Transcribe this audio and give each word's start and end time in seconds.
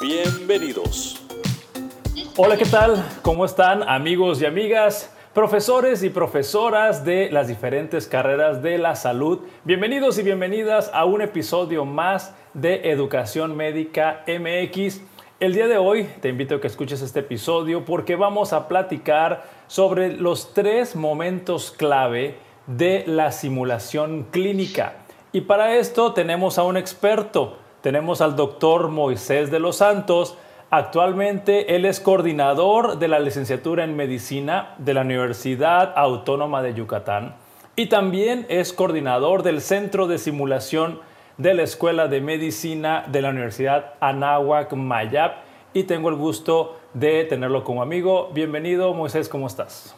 Bienvenidos. 0.00 1.22
Hola, 2.36 2.58
¿qué 2.58 2.66
tal? 2.66 3.02
¿Cómo 3.22 3.46
están 3.46 3.82
amigos 3.88 4.42
y 4.42 4.44
amigas? 4.44 5.10
Profesores 5.32 6.02
y 6.02 6.10
profesoras 6.10 7.02
de 7.02 7.30
las 7.30 7.48
diferentes 7.48 8.06
carreras 8.06 8.62
de 8.62 8.76
la 8.76 8.94
salud, 8.94 9.40
bienvenidos 9.64 10.18
y 10.18 10.22
bienvenidas 10.22 10.90
a 10.92 11.06
un 11.06 11.22
episodio 11.22 11.86
más 11.86 12.34
de 12.52 12.90
Educación 12.90 13.56
Médica 13.56 14.22
MX. 14.26 15.00
El 15.40 15.54
día 15.54 15.66
de 15.66 15.78
hoy 15.78 16.04
te 16.20 16.28
invito 16.28 16.56
a 16.56 16.60
que 16.60 16.66
escuches 16.66 17.00
este 17.00 17.20
episodio 17.20 17.86
porque 17.86 18.16
vamos 18.16 18.52
a 18.52 18.68
platicar 18.68 19.44
sobre 19.66 20.14
los 20.14 20.52
tres 20.52 20.94
momentos 20.94 21.70
clave 21.70 22.36
de 22.66 23.04
la 23.06 23.32
simulación 23.32 24.24
clínica. 24.30 24.96
Y 25.32 25.42
para 25.42 25.76
esto 25.76 26.12
tenemos 26.12 26.58
a 26.58 26.64
un 26.64 26.76
experto, 26.76 27.58
tenemos 27.86 28.20
al 28.20 28.34
doctor 28.34 28.88
Moisés 28.88 29.52
de 29.52 29.60
los 29.60 29.76
Santos, 29.76 30.36
Actualmente 30.70 31.76
él 31.76 31.84
es 31.84 32.00
coordinador 32.00 32.98
de 32.98 33.06
la 33.06 33.20
licenciatura 33.20 33.84
en 33.84 33.94
medicina 33.94 34.74
de 34.78 34.92
la 34.94 35.02
Universidad 35.02 35.92
Autónoma 35.94 36.62
de 36.62 36.74
Yucatán 36.74 37.36
y 37.76 37.86
también 37.86 38.44
es 38.48 38.72
coordinador 38.72 39.44
del 39.44 39.60
Centro 39.60 40.08
de 40.08 40.18
Simulación 40.18 41.00
de 41.38 41.54
la 41.54 41.62
Escuela 41.62 42.08
de 42.08 42.20
Medicina 42.20 43.04
de 43.06 43.22
la 43.22 43.30
Universidad 43.30 43.94
Anáhuac 44.00 44.72
Mayap 44.72 45.44
y 45.72 45.84
tengo 45.84 46.08
el 46.08 46.16
gusto 46.16 46.80
de 46.92 47.22
tenerlo 47.22 47.62
como 47.62 47.82
amigo. 47.82 48.30
Bienvenido, 48.34 48.92
Moisés, 48.94 49.28
¿cómo 49.28 49.46
estás? 49.46 49.94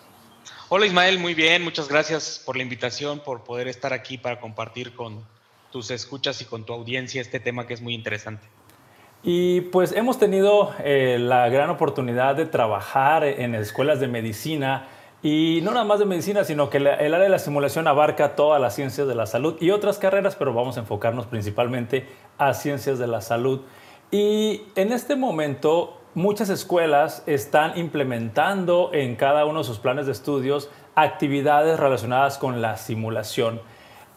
Hola 0.69 0.85
Ismael, 0.85 1.19
muy 1.19 1.33
bien, 1.33 1.65
muchas 1.65 1.89
gracias 1.89 2.43
por 2.45 2.59
la 2.59 2.63
invitación, 2.63 3.21
por 3.21 3.45
poder 3.45 3.67
estar 3.67 3.95
aquí 3.95 4.19
para 4.19 4.39
compartir 4.39 4.95
con 4.95 5.25
tus 5.71 5.91
escuchas 5.91 6.41
y 6.43 6.45
con 6.45 6.65
tu 6.65 6.73
audiencia 6.73 7.21
este 7.21 7.41
tema 7.41 7.67
que 7.67 7.75
es 7.75 7.81
muy 7.81 7.95
interesante. 7.95 8.47
Y 9.23 9.63
pues 9.63 9.93
hemos 9.93 10.19
tenido 10.19 10.73
eh, 10.85 11.19
la 11.21 11.49
gran 11.49 11.71
oportunidad 11.71 12.37
de 12.37 12.47
trabajar 12.47 13.25
en 13.25 13.55
escuelas 13.55 13.99
de 14.01 14.09
medicina 14.09 14.89
y 15.23 15.61
no 15.65 15.73
nada 15.73 15.85
más 15.85 15.99
de 15.99 16.05
medicina, 16.05 16.45
sino 16.45 16.71
que 16.71 16.77
el 16.77 16.87
área 16.87 17.19
de 17.19 17.29
la 17.29 17.41
simulación 17.41 17.89
abarca 17.89 18.37
todas 18.37 18.61
las 18.61 18.77
ciencias 18.77 19.09
de 19.09 19.17
la 19.17 19.27
salud 19.27 19.57
y 19.61 19.71
otras 19.71 19.99
carreras, 19.99 20.37
pero 20.37 20.55
vamos 20.55 20.77
a 20.77 20.81
enfocarnos 20.81 21.27
principalmente 21.27 22.07
a 22.39 22.55
ciencias 22.55 23.01
de 23.01 23.09
la 23.09 23.21
salud. 23.21 23.63
Y 24.13 24.63
en 24.77 24.93
este 24.93 25.17
momento 25.17 26.01
muchas 26.15 26.51
escuelas 26.51 27.25
están 27.27 27.77
implementando 27.77 28.91
en 28.93 29.17
cada 29.17 29.45
uno 29.45 29.59
de 29.59 29.65
sus 29.65 29.79
planes 29.79 30.07
de 30.07 30.13
estudios 30.13 30.71
actividades 30.95 31.79
relacionadas 31.81 32.39
con 32.39 32.63
la 32.63 32.77
simulación. 32.77 33.61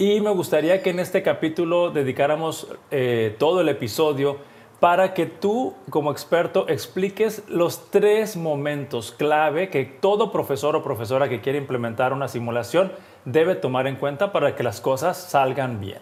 Y 0.02 0.19
me 0.19 0.31
gustaría 0.31 0.81
que 0.81 0.89
en 0.89 0.99
este 0.99 1.21
capítulo 1.21 1.91
dedicáramos 1.91 2.66
eh, 2.89 3.35
todo 3.38 3.61
el 3.61 3.69
episodio 3.69 4.39
para 4.80 5.13
que 5.13 5.27
tú 5.27 5.75
como 5.91 6.11
experto 6.11 6.67
expliques 6.67 7.43
los 7.47 7.91
tres 7.91 8.35
momentos 8.35 9.11
clave 9.11 9.69
que 9.69 9.85
todo 9.85 10.31
profesor 10.31 10.75
o 10.75 10.83
profesora 10.83 11.30
que 11.30 11.39
quiere 11.39 11.59
implementar 11.59 12.14
una 12.14 12.27
simulación 12.27 12.92
debe 13.26 13.53
tomar 13.53 13.86
en 13.86 13.95
cuenta 13.95 14.31
para 14.31 14.55
que 14.55 14.64
las 14.64 14.81
cosas 14.81 15.21
salgan 15.21 15.80
bien. 15.80 16.02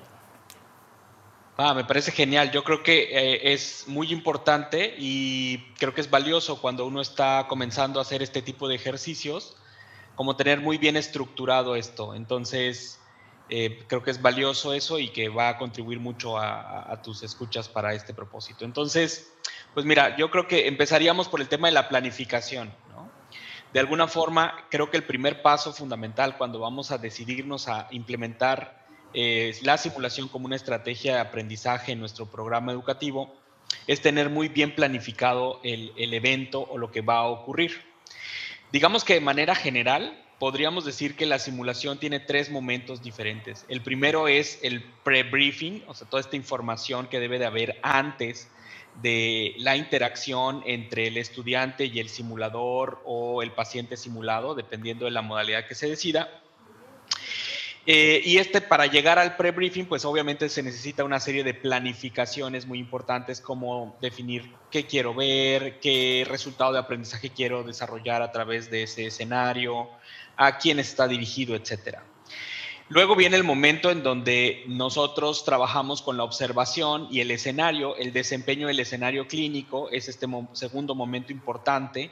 Ah, 1.58 1.74
me 1.74 1.84
parece 1.84 2.14
genial. 2.14 2.52
Yo 2.52 2.64
creo 2.64 2.82
que 2.82 3.02
eh, 3.12 3.52
es 3.52 3.84
muy 3.86 4.14
importante 4.14 4.96
y 4.98 5.58
creo 5.78 5.94
que 5.94 6.00
es 6.00 6.10
valioso 6.10 6.62
cuando 6.62 6.86
uno 6.86 7.02
está 7.02 7.48
comenzando 7.50 8.00
a 8.00 8.04
hacer 8.04 8.24
este 8.24 8.42
tipo 8.42 8.70
de 8.70 8.76
ejercicios, 8.76 9.58
como 10.16 10.38
tener 10.38 10.62
muy 10.62 10.78
bien 10.78 10.96
estructurado 10.96 11.76
esto. 11.76 12.16
Entonces, 12.16 12.99
eh, 13.50 13.84
creo 13.88 14.04
que 14.04 14.12
es 14.12 14.22
valioso 14.22 14.74
eso 14.74 15.00
y 15.00 15.10
que 15.10 15.28
va 15.30 15.50
a 15.50 15.58
contribuir 15.58 16.00
mucho 16.00 16.38
a, 16.38 17.02
tus 17.02 17.24
escuchas 17.24 17.68
para 17.68 17.94
este 17.94 18.14
propósito. 18.14 18.64
Entonces, 18.64 19.34
pues 19.74 19.86
mira, 19.86 20.16
yo 20.18 20.30
creo 20.30 20.48
que 20.48 20.68
empezaríamos 20.68 21.28
por 21.28 21.42
el 21.42 21.48
tema 21.48 21.68
de 21.68 21.74
la 21.74 21.90
planificación. 21.90 22.72
De 23.74 23.80
alguna 23.80 24.08
forma, 24.08 24.66
creo 24.70 24.90
que 24.90 24.98
el 24.98 25.04
primer 25.04 25.42
paso 25.42 25.74
fundamental 25.74 26.38
cuando 26.38 26.60
vamos 26.60 26.92
a 26.92 26.98
decidirnos 26.98 27.68
a 27.68 27.88
implementar 27.92 28.86
eh, 29.14 29.56
la 29.62 29.78
simulación 29.78 30.28
como 30.28 30.46
una 30.46 30.56
estrategia 30.56 31.16
de 31.16 31.22
aprendizaje 31.22 31.92
en 31.92 32.00
nuestro 32.00 32.26
programa 32.28 32.72
educativo 32.72 33.36
es 33.86 34.02
tener 34.02 34.30
muy 34.30 34.48
bien 34.48 34.74
planificado 34.74 35.60
el, 35.64 35.94
el 35.98 36.14
evento 36.14 36.62
o 36.62 36.78
lo 36.78 36.92
que 36.92 37.02
va 37.02 37.18
a 37.18 37.26
ocurrir. 37.26 37.84
Digamos 38.72 39.04
que 39.04 39.16
de 39.16 39.22
manera 39.22 39.56
general, 39.56 40.24
podríamos 40.40 40.86
decir 40.86 41.16
que 41.16 41.26
la 41.26 41.38
simulación 41.38 42.00
tiene 42.00 42.20
tres 42.20 42.50
momentos 42.50 43.04
diferentes. 43.04 43.66
El 43.68 43.82
primero 43.82 44.28
es 44.28 44.60
el 44.64 44.82
pre-briefing, 45.04 45.84
o 45.88 45.94
sea, 45.94 46.08
toda 46.10 46.22
esta 46.22 46.38
información 46.38 47.08
que 47.08 47.20
debe 47.20 47.40
de 47.40 47.46
haber 47.46 47.78
antes 47.84 48.50
de 49.02 49.54
la 49.58 49.76
interacción 49.76 50.64
entre 50.66 51.08
el 51.08 51.18
estudiante 51.18 51.86
y 51.86 52.00
el 52.00 52.10
simulador 52.10 53.02
o 53.06 53.44
el 53.44 53.52
paciente 53.52 53.98
simulado, 53.98 54.56
dependiendo 54.56 55.06
de 55.06 55.12
la 55.12 55.22
modalidad 55.22 55.68
que 55.68 55.76
se 55.76 55.90
decida. 55.90 56.30
Eh, 57.86 58.22
y 58.24 58.38
este, 58.38 58.62
para 58.62 58.86
llegar 58.86 59.18
al 59.18 59.36
pre-briefing, 59.36 59.86
pues 59.86 60.06
obviamente 60.06 60.48
se 60.50 60.62
necesita 60.62 61.04
una 61.04 61.20
serie 61.20 61.44
de 61.44 61.54
planificaciones 61.54 62.68
muy 62.68 62.78
importantes, 62.78 63.42
como 63.42 63.98
definir 64.00 64.52
qué 64.70 64.86
quiero 64.86 65.16
ver, 65.16 65.80
qué 65.80 66.24
resultado 66.30 66.74
de 66.74 66.80
aprendizaje 66.80 67.32
quiero 67.32 67.64
desarrollar 67.64 68.22
a 68.22 68.32
través 68.32 68.70
de 68.70 68.84
ese 68.84 69.08
escenario, 69.08 69.90
a 70.40 70.58
quién 70.58 70.80
está 70.80 71.08
dirigido, 71.08 71.54
etcétera. 71.54 72.02
Luego 72.88 73.16
viene 73.16 73.36
el 73.36 73.44
momento 73.44 73.92
en 73.92 74.02
donde 74.02 74.64
nosotros 74.68 75.44
trabajamos 75.44 76.02
con 76.02 76.18
la 76.18 76.24
observación 76.24 77.08
y 77.12 77.20
el 77.20 77.30
escenario, 77.30 77.96
el 77.98 78.14
desempeño 78.14 78.68
del 78.68 78.80
escenario 78.80 79.28
clínico 79.28 79.90
es 79.92 80.08
este 80.08 80.26
segundo 80.54 80.96
momento 80.96 81.34
importante 81.34 82.10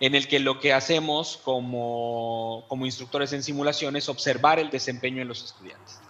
en 0.00 0.14
el 0.14 0.26
que 0.26 0.40
lo 0.40 0.58
que 0.58 0.72
hacemos 0.72 1.36
como, 1.44 2.64
como 2.68 2.86
instructores 2.86 3.32
en 3.34 3.42
simulación 3.42 3.94
es 3.94 4.08
observar 4.08 4.58
el 4.58 4.70
desempeño 4.70 5.18
de 5.18 5.26
los 5.26 5.44
estudiantes. 5.44 6.00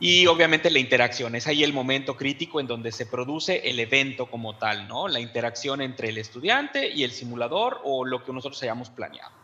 Y 0.00 0.26
obviamente 0.26 0.70
la 0.70 0.80
interacción, 0.80 1.34
es 1.34 1.46
ahí 1.46 1.62
el 1.62 1.72
momento 1.72 2.16
crítico 2.16 2.60
en 2.60 2.66
donde 2.66 2.92
se 2.92 3.06
produce 3.06 3.68
el 3.70 3.78
evento 3.78 4.26
como 4.26 4.56
tal, 4.56 4.88
¿no? 4.88 5.06
La 5.06 5.20
interacción 5.20 5.80
entre 5.80 6.08
el 6.08 6.18
estudiante 6.18 6.90
y 6.90 7.04
el 7.04 7.12
simulador 7.12 7.80
o 7.84 8.04
lo 8.04 8.24
que 8.24 8.32
nosotros 8.32 8.60
hayamos 8.62 8.90
planeado. 8.90 9.43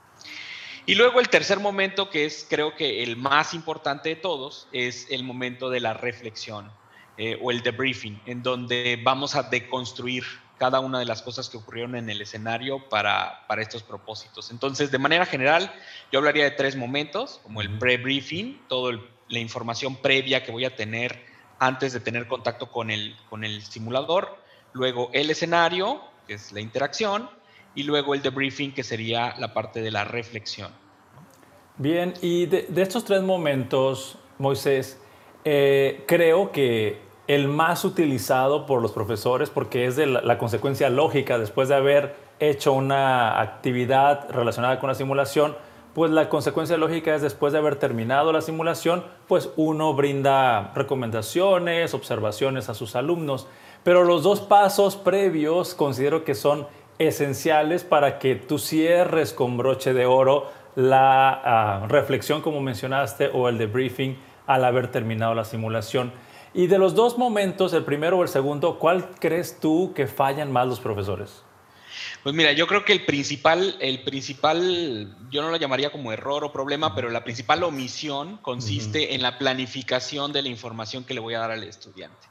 Y 0.86 0.94
luego 0.94 1.20
el 1.20 1.28
tercer 1.28 1.60
momento, 1.60 2.10
que 2.10 2.24
es 2.24 2.46
creo 2.48 2.74
que 2.74 3.02
el 3.02 3.16
más 3.16 3.54
importante 3.54 4.08
de 4.08 4.16
todos, 4.16 4.68
es 4.72 5.06
el 5.10 5.24
momento 5.24 5.70
de 5.70 5.80
la 5.80 5.94
reflexión 5.94 6.70
eh, 7.16 7.38
o 7.42 7.50
el 7.50 7.62
debriefing, 7.62 8.20
en 8.26 8.42
donde 8.42 8.98
vamos 9.02 9.34
a 9.34 9.42
deconstruir 9.42 10.24
cada 10.60 10.80
una 10.80 10.98
de 10.98 11.06
las 11.06 11.22
cosas 11.22 11.48
que 11.48 11.56
ocurrieron 11.56 11.96
en 11.96 12.10
el 12.10 12.20
escenario 12.20 12.88
para, 12.88 13.46
para 13.46 13.62
estos 13.62 13.82
propósitos. 13.82 14.50
Entonces, 14.50 14.90
de 14.90 14.98
manera 14.98 15.24
general, 15.24 15.72
yo 16.12 16.18
hablaría 16.18 16.44
de 16.44 16.50
tres 16.50 16.76
momentos, 16.76 17.40
como 17.42 17.62
el 17.62 17.78
pre-briefing, 17.78 18.60
toda 18.68 19.00
la 19.28 19.38
información 19.38 19.96
previa 19.96 20.42
que 20.44 20.52
voy 20.52 20.64
a 20.64 20.76
tener 20.76 21.24
antes 21.58 21.92
de 21.92 22.00
tener 22.00 22.26
contacto 22.26 22.70
con 22.70 22.90
el, 22.90 23.16
con 23.28 23.44
el 23.44 23.62
simulador, 23.62 24.36
luego 24.72 25.10
el 25.12 25.30
escenario, 25.30 26.02
que 26.26 26.34
es 26.34 26.52
la 26.52 26.60
interacción, 26.60 27.30
y 27.74 27.84
luego 27.84 28.14
el 28.14 28.22
debriefing, 28.22 28.72
que 28.72 28.82
sería 28.82 29.34
la 29.38 29.54
parte 29.54 29.80
de 29.80 29.90
la 29.90 30.04
reflexión. 30.04 30.72
Bien, 31.80 32.12
y 32.20 32.44
de, 32.44 32.66
estos 32.76 33.06
tres 33.06 33.22
momentos, 33.22 34.18
Moisés, 34.36 35.00
eh, 35.46 36.04
creo 36.06 36.52
que 36.52 36.98
el 37.26 37.48
más 37.48 37.86
utilizado 37.86 38.66
por 38.66 38.82
los 38.82 38.92
profesores, 38.92 39.48
porque 39.48 39.86
es 39.86 39.96
la, 39.96 40.36
consecuencia 40.36 40.90
lógica 40.90 41.38
después 41.38 41.70
de 41.70 41.76
haber 41.76 42.16
hecho 42.38 42.74
una 42.74 43.40
actividad 43.40 44.28
relacionada 44.28 44.78
con 44.78 44.88
la 44.88 44.94
simulación, 44.94 45.56
pues 45.94 46.10
la 46.10 46.28
consecuencia 46.28 46.76
lógica 46.76 47.14
es 47.14 47.22
después 47.22 47.54
de 47.54 47.60
haber 47.60 47.76
terminado 47.76 48.30
la 48.30 48.42
simulación, 48.42 49.02
pues 49.26 49.48
uno 49.56 49.94
brinda 49.94 50.72
recomendaciones, 50.74 51.94
observaciones 51.94 52.68
a 52.68 52.74
sus 52.74 52.94
alumnos. 52.94 53.46
Pero 53.84 54.04
los 54.04 54.22
dos 54.22 54.42
pasos 54.42 54.96
previos 54.96 55.74
considero 55.74 56.24
que 56.24 56.34
son 56.34 56.66
esenciales 56.98 57.84
para 57.84 58.18
que 58.18 58.34
tú 58.34 58.58
cierres 58.58 59.32
con 59.32 59.56
broche 59.56 59.94
de 59.94 60.04
oro 60.04 60.59
la 60.76 61.30
ah, 61.30 61.86
reflexión, 61.88 62.42
como 62.42 62.60
mencionaste, 62.60 63.30
o 63.32 63.48
el 63.48 63.58
debriefing 63.58 64.18
al 64.46 64.64
haber 64.64 64.90
terminado 64.90 65.34
la 65.34 65.44
simulación. 65.44 66.12
Y 66.52 66.66
de 66.66 66.78
los 66.78 66.94
dos 66.94 67.18
momentos, 67.18 67.72
el 67.72 67.84
primero 67.84 68.18
o 68.18 68.22
el 68.22 68.28
segundo, 68.28 68.78
¿cuál 68.78 69.10
crees 69.20 69.60
tú 69.60 69.92
que 69.94 70.06
fallan 70.06 70.50
más 70.50 70.66
los 70.66 70.80
profesores? 70.80 71.44
Pues 72.22 72.34
mira, 72.34 72.52
yo 72.52 72.66
creo 72.66 72.84
que 72.84 72.92
el 72.92 73.04
principal, 73.04 73.76
el 73.80 74.02
principal, 74.02 75.16
yo 75.30 75.42
no 75.42 75.50
lo 75.50 75.56
llamaría 75.56 75.90
como 75.90 76.12
error 76.12 76.44
o 76.44 76.52
problema, 76.52 76.94
pero 76.94 77.08
la 77.10 77.24
principal 77.24 77.62
omisión 77.62 78.38
consiste 78.38 79.14
en 79.14 79.22
la 79.22 79.38
planificación 79.38 80.32
de 80.32 80.42
la 80.42 80.48
información 80.48 81.04
que 81.04 81.14
le 81.14 81.20
voy 81.20 81.34
a 81.34 81.40
dar 81.40 81.50
al 81.50 81.64
estudiante. 81.64 82.28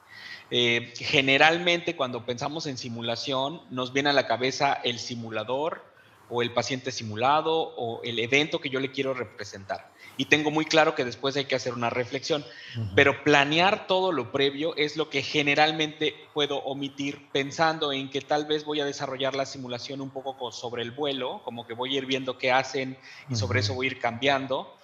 Eh, 0.52 0.94
generalmente 0.98 1.96
cuando 1.96 2.26
pensamos 2.26 2.66
en 2.66 2.78
simulación 2.78 3.62
nos 3.70 3.94
viene 3.94 4.10
a 4.10 4.14
la 4.14 4.26
cabeza 4.26 4.74
el 4.74 4.98
simulador 4.98 5.84
o 6.30 6.42
el 6.42 6.54
paciente 6.54 6.92
simulado 6.92 7.54
o 7.54 8.02
el 8.04 8.20
evento 8.20 8.60
que 8.60 8.70
yo 8.70 8.80
le 8.80 8.92
quiero 8.92 9.14
representar 9.14 9.92
y 10.20 10.26
tengo 10.26 10.52
muy 10.52 10.66
claro 10.66 10.94
que 10.96 11.06
después 11.06 11.38
hay 11.38 11.46
que 11.46 11.56
hacer 11.56 11.74
una 11.74 11.90
reflexión. 11.90 12.44
Pero 12.94 13.24
planear 13.24 13.88
todo 13.88 14.12
lo 14.12 14.34
previo 14.34 14.76
es 14.76 14.98
lo 14.98 15.10
que 15.10 15.22
generalmente 15.22 16.14
puedo 16.34 16.58
omitir 16.58 17.30
pensando 17.32 17.94
en 17.94 18.10
que 18.10 18.20
tal 18.20 18.46
vez 18.46 18.66
voy 18.66 18.82
a 18.82 18.86
desarrollar 18.86 19.34
la 19.34 19.46
simulación 19.46 20.02
un 20.02 20.10
poco 20.10 20.52
sobre 20.52 20.82
el 20.82 20.92
vuelo, 20.92 21.42
como 21.46 21.66
que 21.66 21.74
voy 21.74 21.96
a 21.96 22.00
ir 22.00 22.06
viendo 22.06 22.38
qué 22.38 22.52
hacen 22.52 22.98
y 23.30 23.38
sobre 23.38 23.62
eso 23.62 23.76
voy 23.76 23.88
a 23.88 23.92
ir 23.92 24.02
cambiando. 24.02 24.76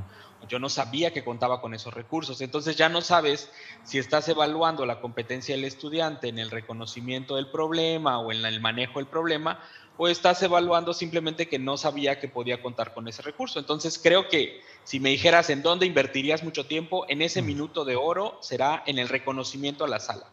Yo 0.48 0.60
no 0.60 0.68
sabía 0.68 1.12
que 1.12 1.24
contaba 1.24 1.60
con 1.60 1.74
esos 1.74 1.92
recursos. 1.92 2.40
Entonces 2.40 2.76
ya 2.76 2.88
no 2.88 3.00
sabes 3.00 3.50
si 3.82 3.98
estás 3.98 4.28
evaluando 4.28 4.86
la 4.86 5.00
competencia 5.00 5.56
del 5.56 5.64
estudiante 5.64 6.28
en 6.28 6.38
el 6.38 6.50
reconocimiento 6.50 7.34
del 7.34 7.48
problema 7.48 8.20
o 8.20 8.30
en 8.30 8.44
el 8.44 8.60
manejo 8.60 9.00
del 9.00 9.08
problema 9.08 9.58
o 9.98 10.08
estás 10.08 10.42
evaluando 10.42 10.92
simplemente 10.92 11.48
que 11.48 11.58
no 11.58 11.76
sabía 11.76 12.20
que 12.20 12.28
podía 12.28 12.60
contar 12.60 12.92
con 12.92 13.08
ese 13.08 13.22
recurso. 13.22 13.58
Entonces 13.58 13.98
creo 14.02 14.28
que 14.28 14.60
si 14.84 15.00
me 15.00 15.10
dijeras 15.10 15.50
en 15.50 15.62
dónde 15.62 15.86
invertirías 15.86 16.42
mucho 16.42 16.66
tiempo, 16.66 17.06
en 17.08 17.22
ese 17.22 17.42
minuto 17.42 17.84
de 17.84 17.96
oro 17.96 18.38
será 18.40 18.82
en 18.86 18.98
el 18.98 19.08
reconocimiento 19.08 19.84
a 19.84 19.88
la 19.88 19.98
sala. 19.98 20.26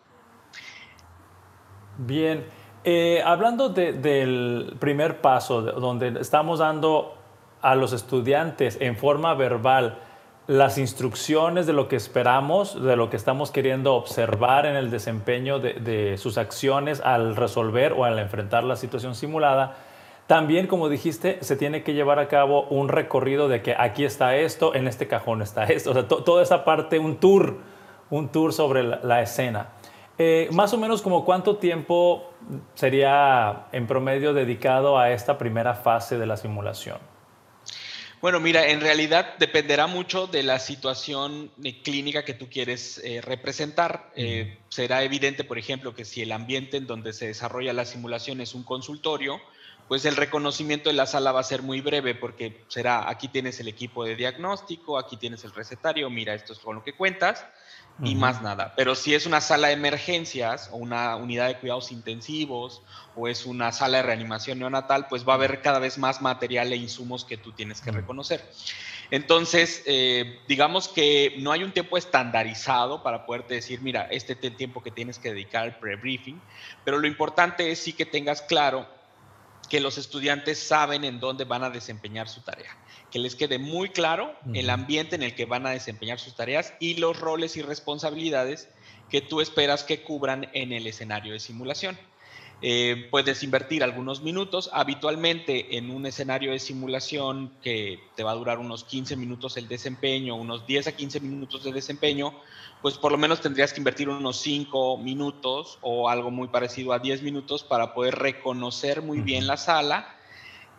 Bien, 1.97 2.45
eh, 2.83 3.21
hablando 3.23 3.69
del 3.69 4.75
primer 4.79 5.21
paso, 5.21 5.61
donde 5.61 6.19
estamos 6.19 6.59
dando 6.59 7.17
a 7.61 7.75
los 7.75 7.93
estudiantes 7.93 8.77
en 8.81 8.97
forma 8.97 9.33
verbal, 9.35 10.01
las 10.47 10.77
instrucciones 10.77 11.65
de 11.67 11.73
lo 11.73 11.87
que 11.87 11.95
esperamos, 11.95 12.81
de 12.81 12.95
lo 12.97 13.09
que 13.09 13.15
estamos 13.15 13.51
queriendo 13.51 13.95
observar 13.95 14.65
en 14.65 14.75
el 14.75 14.91
desempeño 14.91 15.59
de, 15.59 16.17
sus 16.17 16.37
acciones 16.37 16.99
al 17.01 17.35
resolver 17.35 17.93
o 17.93 18.03
al 18.03 18.19
enfrentar 18.19 18.63
la 18.65 18.75
situación 18.75 19.15
simulada. 19.15 19.77
También, 20.27 20.67
como 20.67 20.89
dijiste, 20.89 21.37
se 21.41 21.55
tiene 21.55 21.83
que 21.83 21.93
llevar 21.93 22.19
a 22.19 22.27
cabo 22.27 22.63
un 22.63 22.89
recorrido 22.89 23.47
de 23.47 23.61
que 23.61 23.75
aquí 23.77 24.03
está 24.03 24.35
esto, 24.35 24.75
en 24.75 24.87
este 24.87 25.07
cajón 25.07 25.41
está 25.41 25.63
esto, 25.65 25.91
o 25.91 25.93
sea, 25.93 26.07
toda 26.07 26.43
esa 26.43 26.65
parte, 26.65 26.99
un 26.99 27.17
tour, 27.17 27.57
un 28.09 28.29
tour 28.29 28.51
sobre 28.53 28.83
la, 28.83 29.21
escena. 29.21 29.69
Eh, 30.17 30.49
más 30.51 30.73
o 30.73 30.77
menos 30.77 31.01
como 31.01 31.25
cuánto 31.25 31.55
tiempo 31.57 32.29
sería 32.75 33.65
en 33.71 33.87
promedio 33.87 34.33
dedicado 34.33 34.99
a 34.99 35.11
esta 35.11 35.37
primera 35.37 35.73
fase 35.73 36.17
de 36.17 36.25
la 36.25 36.37
simulación. 36.37 37.12
Bueno, 38.23 38.39
mira, 38.39 38.69
en 38.69 38.79
realidad 38.79 39.37
dependerá 39.37 39.85
mucho 39.85 40.27
de 40.27 40.43
la 40.43 40.57
situación 40.57 41.51
eh, 41.61 41.81
clínica 41.83 42.23
que 42.23 42.33
tú 42.33 42.47
quieres 42.49 43.01
eh, 43.03 43.19
representar. 43.19 44.13
Eh, 44.15 44.59
será 44.69 45.03
evidente, 45.03 45.43
por 45.43 45.57
ejemplo, 45.57 45.93
que 45.93 46.05
si 46.05 46.21
el 46.21 46.31
ambiente 46.31 46.77
en 46.77 46.87
donde 46.87 47.11
se 47.11 47.27
desarrolla 47.27 47.73
la 47.73 47.83
simulación 47.83 48.39
es 48.39 48.55
un 48.55 48.63
consultorio, 48.63 49.41
pues 49.89 50.05
el 50.05 50.15
reconocimiento 50.15 50.89
de 50.89 50.95
la 50.95 51.05
sala 51.05 51.33
va 51.33 51.41
a 51.41 51.43
ser 51.43 51.63
muy 51.63 51.81
breve 51.81 52.15
porque 52.15 52.63
será, 52.69 53.09
aquí 53.09 53.27
tienes 53.27 53.59
el 53.59 53.67
equipo 53.67 54.05
de 54.05 54.15
diagnóstico, 54.15 54.97
aquí 54.97 55.17
tienes 55.17 55.43
el 55.43 55.51
recetario, 55.51 56.09
mira, 56.09 56.33
esto 56.33 56.53
es 56.53 56.59
con 56.59 56.75
lo 56.75 56.83
que 56.85 56.93
cuentas 56.93 57.45
y 58.01 58.15
más 58.15 58.41
nada. 58.41 58.73
Pero 58.75 58.95
si 58.95 59.13
es 59.13 59.25
una 59.25 59.39
sala 59.39 59.67
de 59.67 59.73
emergencias 59.73 60.69
o 60.71 60.77
una 60.77 61.15
unidad 61.15 61.47
de 61.47 61.59
cuidados 61.59 61.91
intensivos 61.91 62.81
o 63.15 63.27
es 63.27 63.45
una 63.45 63.71
sala 63.71 63.97
de 63.97 64.03
reanimación 64.03 64.59
neonatal, 64.59 65.07
pues 65.07 65.27
va 65.27 65.33
a 65.33 65.35
haber 65.35 65.61
cada 65.61 65.79
vez 65.79 65.97
más 65.97 66.21
material 66.21 66.73
e 66.73 66.75
insumos 66.75 67.23
que 67.23 67.37
tú 67.37 67.51
tienes 67.51 67.81
que 67.81 67.91
reconocer. 67.91 68.43
Entonces, 69.11 69.83
eh, 69.85 70.39
digamos 70.47 70.87
que 70.87 71.35
no 71.39 71.51
hay 71.51 71.63
un 71.63 71.71
tiempo 71.71 71.97
estandarizado 71.97 73.03
para 73.03 73.25
poderte 73.25 73.53
decir, 73.53 73.81
mira, 73.81 74.07
este 74.09 74.33
es 74.33 74.39
el 74.41 74.55
tiempo 74.55 74.81
que 74.81 74.89
tienes 74.89 75.19
que 75.19 75.29
dedicar 75.29 75.63
al 75.63 75.77
pre-briefing, 75.77 76.41
pero 76.83 76.97
lo 76.97 77.05
importante 77.05 77.71
es 77.71 77.79
sí 77.79 77.93
que 77.93 78.05
tengas 78.05 78.41
claro 78.41 78.87
que 79.69 79.79
los 79.79 79.97
estudiantes 79.97 80.59
saben 80.59 81.03
en 81.03 81.19
dónde 81.19 81.45
van 81.45 81.63
a 81.63 81.69
desempeñar 81.69 82.27
su 82.27 82.41
tarea 82.43 82.71
que 83.13 83.19
les 83.19 83.35
quede 83.35 83.59
muy 83.59 83.89
claro 83.89 84.35
el 84.55 84.71
ambiente 84.71 85.15
en 85.15 85.21
el 85.21 85.35
que 85.35 85.45
van 85.45 85.67
a 85.67 85.69
desempeñar 85.69 86.19
sus 86.19 86.35
tareas 86.35 86.73
y 86.79 86.95
los 86.95 87.19
roles 87.19 87.55
y 87.57 87.61
responsabilidades 87.61 88.67
que 89.07 89.21
tú 89.21 89.39
esperas 89.39 89.83
que 89.83 90.01
cubran 90.01 90.49
en 90.53 90.73
el 90.73 90.87
escenario 90.87 91.33
de 91.33 91.39
simulación. 91.39 91.95
Eh, 92.61 93.07
puedes 93.11 93.43
invertir 93.43 93.83
algunos 93.83 94.21
minutos. 94.21 94.69
Habitualmente 94.71 95.77
en 95.77 95.89
un 95.89 96.05
escenario 96.05 96.51
de 96.51 96.59
simulación 96.59 97.51
que 97.61 97.99
te 98.15 98.23
va 98.23 98.31
a 98.31 98.35
durar 98.35 98.59
unos 98.59 98.83
15 98.83 99.15
minutos 99.15 99.57
el 99.57 99.67
desempeño, 99.67 100.35
unos 100.35 100.65
10 100.65 100.87
a 100.87 100.91
15 100.93 101.19
minutos 101.19 101.63
de 101.63 101.73
desempeño, 101.73 102.33
pues 102.81 102.97
por 102.97 103.11
lo 103.11 103.17
menos 103.17 103.41
tendrías 103.41 103.73
que 103.73 103.79
invertir 103.79 104.09
unos 104.09 104.37
5 104.41 104.97
minutos 104.97 105.77
o 105.81 106.09
algo 106.09 106.31
muy 106.31 106.47
parecido 106.47 106.93
a 106.93 106.99
10 106.99 107.21
minutos 107.21 107.63
para 107.63 107.93
poder 107.93 108.15
reconocer 108.15 109.01
muy 109.01 109.21
bien 109.21 109.47
la 109.47 109.57
sala 109.57 110.15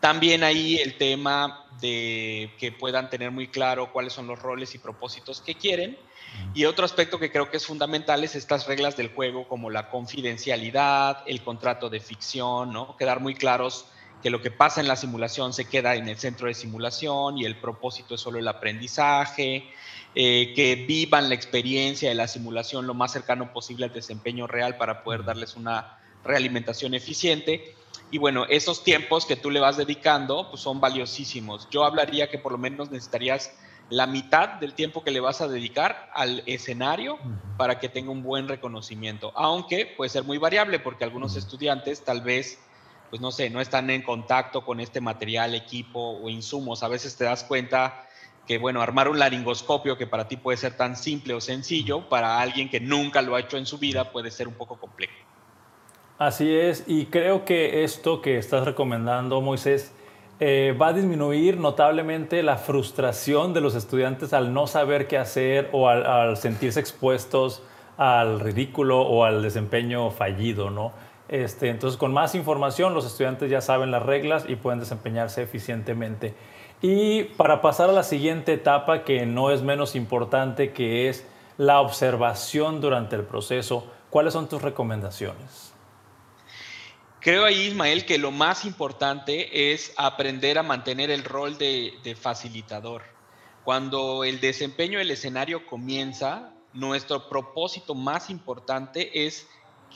también 0.05 0.45
ahí 0.45 0.77
el 0.77 0.99
tema 0.99 1.65
de 1.81 2.53
que 2.59 2.73
puedan 2.73 3.09
tener 3.09 3.31
muy 3.31 3.49
claro 3.49 3.91
cuáles 3.91 4.13
son 4.13 4.27
los 4.27 4.39
roles 4.39 4.75
y 4.75 4.79
propósitos 4.79 5.41
que 5.41 5.55
quieren. 5.55 5.97
Y 6.53 6.67
otro 6.67 6.85
aspecto 6.85 7.19
que 7.19 7.33
creo 7.33 7.51
que 7.51 7.57
es 7.57 7.65
fundamental 7.65 8.23
es 8.23 8.35
estas 8.35 8.67
reglas 8.67 8.99
del 8.99 9.15
juego 9.15 9.49
como 9.49 9.71
la 9.71 9.89
confidencialidad, 9.89 11.23
el 11.27 11.43
contrato 11.43 11.89
de 11.89 12.01
ficción, 12.01 12.71
¿no? 12.71 12.99
Quedar 12.99 13.21
muy 13.21 13.35
claros 13.35 13.87
que 14.23 14.29
lo 14.29 14.43
que 14.43 14.51
pasa 14.51 14.83
en 14.83 14.89
la 14.89 14.97
simulación 14.97 15.55
se 15.55 15.65
queda 15.65 15.95
en 15.95 16.07
el 16.07 16.19
centro 16.19 16.49
de 16.49 16.55
simulación 16.55 17.39
y 17.39 17.47
el 17.47 17.57
propósito 17.57 18.17
es 18.17 18.21
solo 18.21 18.39
el 18.39 18.47
aprendizaje, 18.47 19.65
eh, 20.15 20.53
que 20.55 20.85
vivan 20.87 21.31
la 21.31 21.35
experiencia 21.35 22.11
de 22.11 22.15
la 22.15 22.29
simulación 22.29 22.87
lo 22.87 22.93
más 22.93 23.11
cercano 23.11 23.55
posible 23.55 23.87
al 23.87 23.95
desempeño 23.95 24.47
real 24.47 24.77
para 24.77 25.03
poder 25.03 25.25
darles 25.25 25.57
una 25.57 25.99
realimentación 26.23 26.93
eficiente 26.93 27.75
y 28.11 28.19
bueno, 28.19 28.47
esos 28.49 28.85
tiempos 28.85 29.27
que 29.27 29.37
tú 29.37 29.51
le 29.51 29.61
vas 29.61 29.77
dedicando 29.77 30.49
pues 30.51 30.63
son 30.63 30.81
valiosísimos. 30.81 31.69
Yo 31.71 31.85
hablaría 31.85 32.31
que 32.31 32.39
por 32.39 32.53
lo 32.53 32.59
menos 32.59 32.91
necesitarías 32.91 33.53
la 33.91 34.07
mitad 34.07 34.49
del 34.61 34.75
tiempo 34.75 35.05
que 35.05 35.11
le 35.11 35.21
vas 35.21 35.41
a 35.41 35.49
dedicar 35.49 36.11
al 36.15 36.43
escenario 36.47 37.19
para 37.57 37.79
que 37.79 37.89
tenga 37.89 38.11
un 38.11 38.23
buen 38.23 38.49
reconocimiento, 38.49 39.33
aunque 39.37 39.87
puede 39.97 40.09
ser 40.09 40.25
muy 40.25 40.39
variable 40.39 40.79
porque 40.79 41.05
algunos 41.05 41.37
estudiantes 41.37 42.05
tal 42.05 42.23
vez, 42.23 42.59
pues 43.11 43.21
no 43.21 43.31
sé, 43.31 43.51
no 43.51 43.61
están 43.61 43.91
en 43.91 44.03
contacto 44.03 44.65
con 44.65 44.81
este 44.81 45.01
material, 45.01 45.55
equipo 45.55 46.19
o 46.19 46.31
insumos. 46.31 46.83
A 46.83 46.89
veces 46.89 47.17
te 47.17 47.25
das 47.25 47.45
cuenta 47.45 48.07
que, 48.47 48.59
bueno, 48.59 48.81
armar 48.81 49.09
un 49.09 49.19
laringoscopio 49.19 49.97
que 49.97 50.07
para 50.07 50.29
ti 50.29 50.37
puede 50.37 50.57
ser 50.57 50.77
tan 50.77 50.97
simple 50.97 51.35
o 51.35 51.41
sencillo, 51.41 52.09
para 52.09 52.41
alguien 52.41 52.71
que 52.71 52.81
nunca 52.81 53.23
lo 53.23 53.37
ha 53.37 53.41
hecho 53.41 53.57
en 53.57 53.67
su 53.67 53.79
vida 53.79 54.13
puede 54.13 54.31
ser 54.31 54.49
un 54.49 54.55
poco 54.55 54.79
complejo. 54.79 55.34
Así 56.19 56.55
es, 56.55 56.85
y 56.87 57.07
creo 57.07 57.45
que 57.45 57.83
esto 57.83 58.23
que 58.23 58.39
estás 58.39 58.65
recomendando, 58.65 59.41
Moisés, 59.41 59.93
eh, 60.39 60.77
va 60.81 60.89
a 60.89 60.93
disminuir 60.93 61.59
notablemente 61.59 62.45
la 62.45 62.57
frustración 62.57 63.53
de 63.53 63.61
los 63.61 63.75
estudiantes 63.75 64.33
al 64.33 64.53
no 64.53 64.69
saber 64.69 65.09
qué 65.09 65.19
hacer 65.19 65.71
o 65.73 65.89
al, 65.89 66.37
sentirse 66.37 66.79
expuestos 66.79 67.65
al 67.97 68.39
ridículo 68.39 69.03
o 69.03 69.25
al 69.25 69.43
desempeño 69.43 70.13
fallido, 70.13 70.71
¿no? 70.71 70.93
Este, 71.29 71.69
entonces, 71.69 71.99
con 71.99 72.13
más 72.13 72.37
información, 72.37 72.95
los 72.95 73.07
estudiantes 73.07 73.51
ya 73.51 73.61
saben 73.61 73.91
las 73.91 74.03
reglas 74.03 74.45
y 74.49 74.55
pueden 74.55 74.79
desempeñarse 74.79 75.43
eficientemente. 75.43 76.35
Y 76.81 77.25
para 77.25 77.61
pasar 77.61 77.91
a 77.91 77.93
la 77.93 78.05
siguiente 78.05 78.53
etapa, 78.53 79.03
que 79.03 79.27
no 79.27 79.51
es 79.51 79.63
menos 79.63 79.97
importante, 79.97 80.73
que 80.73 81.09
es 81.09 81.27
la 81.59 81.81
observación 81.81 82.81
durante 82.81 83.17
el 83.17 83.23
proceso, 83.23 83.87
¿cuáles 84.11 84.33
son 84.33 84.49
tus 84.49 84.63
recomendaciones? 84.63 85.74
Creo 87.25 87.47
ahí, 87.47 87.69
Ismael, 87.69 88.05
que 88.05 88.19
lo 88.19 88.31
más 88.31 88.67
importante 88.67 89.73
es 89.73 89.95
aprender 89.97 90.59
a 90.59 90.63
mantener 90.63 91.11
el 91.11 91.25
rol 91.25 91.57
de, 91.57 92.19
facilitador. 92.21 93.03
Cuando 93.65 94.25
el 94.25 94.41
desempeño 94.41 94.99
del 94.99 95.11
escenario 95.11 95.65
comienza, 95.65 96.53
nuestro 96.75 97.31
propósito 97.31 97.95
más 97.95 98.29
importante 98.29 99.25
es 99.27 99.49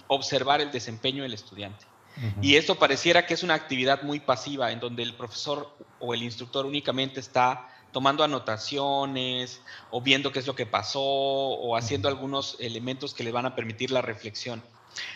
observar 0.06 0.62
el 0.62 0.70
desempeño 0.70 1.22
del 1.22 1.34
estudiante. 1.34 1.84
Y 2.40 2.56
esto 2.56 2.76
pareciera 2.76 3.26
que 3.26 3.34
es 3.34 3.42
una 3.42 3.52
actividad 3.52 4.02
muy 4.04 4.20
pasiva, 4.20 4.72
en 4.72 4.80
donde 4.80 5.02
el 5.02 5.14
profesor 5.14 5.76
o 6.00 6.14
el 6.14 6.22
instructor 6.22 6.64
únicamente 6.64 7.20
está 7.20 7.68
tomando 7.92 8.24
anotaciones 8.24 9.60
o 9.90 10.00
viendo 10.00 10.32
qué 10.32 10.38
es 10.38 10.46
lo 10.46 10.54
que 10.54 10.64
pasó 10.64 11.02
o 11.02 11.76
haciendo 11.76 12.08
algunos 12.08 12.56
elementos 12.58 13.12
que 13.12 13.22
le 13.22 13.32
van 13.32 13.44
a 13.44 13.54
permitir 13.54 13.90
la 13.90 14.00
reflexión. 14.00 14.62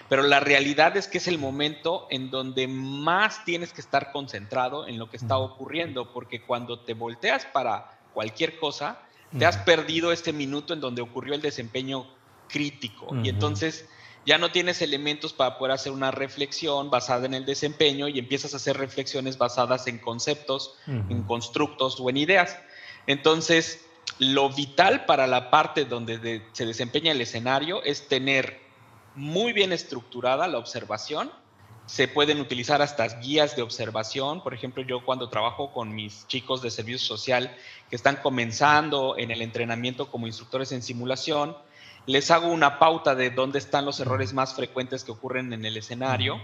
Pero 0.08 0.22
la 0.22 0.40
realidad 0.40 0.96
es 0.96 1.08
que 1.08 1.18
es 1.18 1.28
el 1.28 1.38
momento 1.38 2.06
en 2.10 2.30
donde 2.30 2.68
más 2.68 3.44
tienes 3.44 3.72
que 3.72 3.80
estar 3.80 4.12
concentrado 4.12 4.86
en 4.86 4.98
lo 4.98 5.08
que 5.08 5.16
está 5.16 5.38
ocurriendo, 5.38 6.12
porque 6.12 6.42
cuando 6.42 6.80
te 6.80 6.94
volteas 6.94 7.46
para 7.46 7.98
cualquier 8.12 8.58
cosa, 8.58 9.00
te 9.38 9.46
has 9.46 9.56
perdido 9.58 10.12
este 10.12 10.32
minuto 10.32 10.74
en 10.74 10.80
donde 10.80 11.00
ocurrió 11.00 11.34
el 11.34 11.40
desempeño 11.40 12.06
crítico. 12.48 13.14
Y 13.22 13.28
entonces 13.30 13.88
ya 14.24 14.38
no 14.38 14.52
tienes 14.52 14.82
elementos 14.82 15.32
para 15.32 15.58
poder 15.58 15.72
hacer 15.72 15.92
una 15.92 16.10
reflexión 16.10 16.90
basada 16.90 17.26
en 17.26 17.34
el 17.34 17.44
desempeño 17.44 18.08
y 18.08 18.18
empiezas 18.18 18.54
a 18.54 18.58
hacer 18.58 18.76
reflexiones 18.76 19.38
basadas 19.38 19.86
en 19.86 19.98
conceptos, 19.98 20.76
en 20.86 21.22
constructos 21.22 21.98
o 21.98 22.10
en 22.10 22.18
ideas. 22.18 22.58
Entonces, 23.06 23.84
lo 24.18 24.50
vital 24.50 25.06
para 25.06 25.26
la 25.26 25.50
parte 25.50 25.84
donde 25.84 26.42
se 26.52 26.66
desempeña 26.66 27.12
el 27.12 27.20
escenario 27.20 27.82
es 27.82 28.06
tener 28.08 28.60
muy 29.14 29.52
bien 29.52 29.72
estructurada 29.72 30.48
la 30.48 30.58
observación. 30.58 31.30
Se 31.86 32.08
pueden 32.08 32.40
utilizar 32.40 32.80
hasta 32.80 33.06
guías 33.20 33.56
de 33.56 33.62
observación. 33.62 34.42
Por 34.42 34.54
ejemplo, 34.54 34.82
yo 34.82 35.04
cuando 35.04 35.28
trabajo 35.28 35.72
con 35.72 35.94
mis 35.94 36.26
chicos 36.28 36.62
de 36.62 36.70
servicio 36.70 36.98
social 36.98 37.54
que 37.90 37.96
están 37.96 38.16
comenzando 38.16 39.16
en 39.18 39.30
el 39.30 39.42
entrenamiento 39.42 40.10
como 40.10 40.26
instructores 40.26 40.72
en 40.72 40.82
simulación, 40.82 41.56
les 42.06 42.30
hago 42.30 42.48
una 42.48 42.78
pauta 42.78 43.14
de 43.14 43.30
dónde 43.30 43.58
están 43.58 43.84
los 43.84 44.00
errores 44.00 44.32
más 44.32 44.54
frecuentes 44.54 45.04
que 45.04 45.12
ocurren 45.12 45.52
en 45.52 45.64
el 45.64 45.76
escenario. 45.76 46.40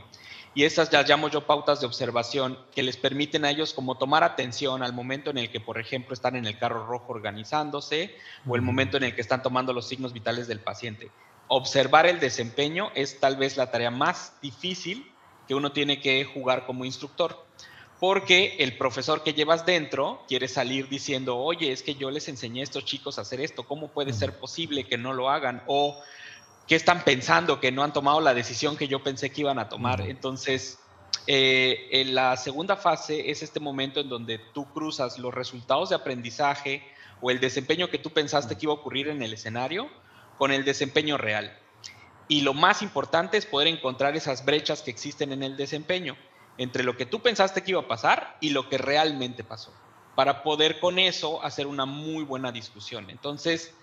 Y 0.55 0.65
esas 0.65 0.91
ya 0.91 1.03
llamo 1.03 1.29
yo 1.29 1.47
pautas 1.47 1.81
de 1.81 1.87
observación 1.87 2.59
que 2.75 2.83
les 2.83 2.97
permiten 2.97 3.45
a 3.45 3.51
ellos 3.51 3.73
como 3.73 3.97
tomar 3.97 4.25
atención 4.25 4.83
al 4.83 4.93
momento 4.93 5.31
en 5.31 5.39
el 5.39 5.51
que, 5.51 5.61
por 5.61 5.79
ejemplo, 5.79 6.15
están 6.15 6.37
en 6.37 6.47
el 6.47 6.59
carro 6.59 6.87
rojo 6.87 7.13
organizándose 7.13 8.17
o 8.47 8.57
el 8.57 8.63
momento 8.63 8.97
en 8.97 9.05
el 9.05 9.15
que 9.15 9.21
están 9.21 9.43
tomando 9.43 9.73
los 9.73 9.87
signos 9.87 10.13
vitales 10.13 10.49
del 10.49 10.61
paciente 10.61 11.11
observar 11.49 12.07
el 12.07 12.21
desempeño 12.21 12.91
es 12.95 13.21
tal 13.21 13.37
vez 13.37 13.57
la 13.57 13.71
tarea 13.71 13.91
más 13.91 14.35
difícil 14.41 15.11
que 15.47 15.55
uno 15.55 15.73
tiene 15.73 16.01
que 16.01 16.25
jugar 16.25 16.67
como 16.67 16.85
instructor. 16.85 17.45
Porque 17.99 18.57
el 18.61 18.77
profesor 18.77 19.25
que 19.25 19.33
llevas 19.33 19.67
dentro 19.67 20.23
quiere 20.29 20.47
salir 20.47 20.89
diciendo, 20.89 21.37
oye, 21.37 21.73
es 21.73 21.83
que 21.83 21.97
yo 21.97 22.11
les 22.11 22.29
enseñé 22.29 22.61
a 22.61 22.65
estos 22.65 22.85
chicos 22.85 23.19
a 23.19 23.23
hacer 23.23 23.41
esto, 23.41 23.65
¿cómo 23.65 23.89
puede 23.89 24.13
ser 24.13 24.39
posible 24.39 24.85
que 24.85 24.97
no 24.97 25.13
lo 25.13 25.31
hagan? 25.31 25.65
O, 25.67 26.01
¿qué 26.69 26.77
están 26.77 27.03
pensando 27.03 27.59
que 27.59 27.73
no 27.73 27.83
han 27.83 27.93
tomado 27.93 28.21
la 28.21 28.35
decisión 28.35 28.77
que 28.77 28.87
yo 28.87 29.03
pensé 29.03 29.31
que 29.31 29.41
iban 29.41 29.59
a 29.59 29.69
tomar? 29.69 30.03
Entonces, 30.03 30.79
eh, 31.27 31.89
en 31.91 32.15
la 32.15 32.37
segunda 32.37 32.77
fase 32.77 33.31
es 33.31 33.43
este 33.43 33.59
momento 33.59 33.99
en 33.99 34.09
donde 34.09 34.39
tú 34.39 34.67
cruzas 34.73 35.19
los 35.19 35.35
resultados 35.35 35.89
de 35.89 35.97
aprendizaje 35.97 36.85
o 37.21 37.33
el 37.33 37.41
desempeño 37.41 37.89
que 37.89 37.99
tú 37.99 38.11
pensaste 38.11 38.55
que 38.57 38.67
iba 38.67 38.73
a 38.73 38.77
ocurrir 38.77 39.09
en 39.09 39.23
el 39.23 39.33
escenario 39.33 39.91
con 40.39 40.53
el 40.53 40.65
desempeño 40.65 41.19
real. 41.19 41.59
Y 42.29 42.43
lo 42.43 42.55
más 42.55 42.83
importante 42.83 43.37
es 43.37 43.47
poder 43.47 43.69
encontrar 43.69 44.17
esas 44.17 44.45
brechas 44.45 44.83
que 44.83 44.91
existen 44.91 45.33
en 45.33 45.43
el 45.43 45.57
desempeño 45.57 46.17
entre 46.59 46.83
lo 46.83 46.97
que 46.97 47.07
tú 47.07 47.21
pensaste 47.21 47.63
que 47.63 47.71
iba 47.71 47.81
a 47.81 47.89
pasar 47.89 48.37
y 48.41 48.51
lo 48.51 48.69
que 48.69 48.79
realmente 48.79 49.45
pasó, 49.45 49.73
para 50.15 50.43
poder 50.43 50.81
con 50.81 50.99
eso 50.99 51.43
hacer 51.43 51.67
una 51.67 51.87
muy 51.87 52.25
buena 52.25 52.53
discusión. 52.53 53.09
Entonces, 53.11 53.75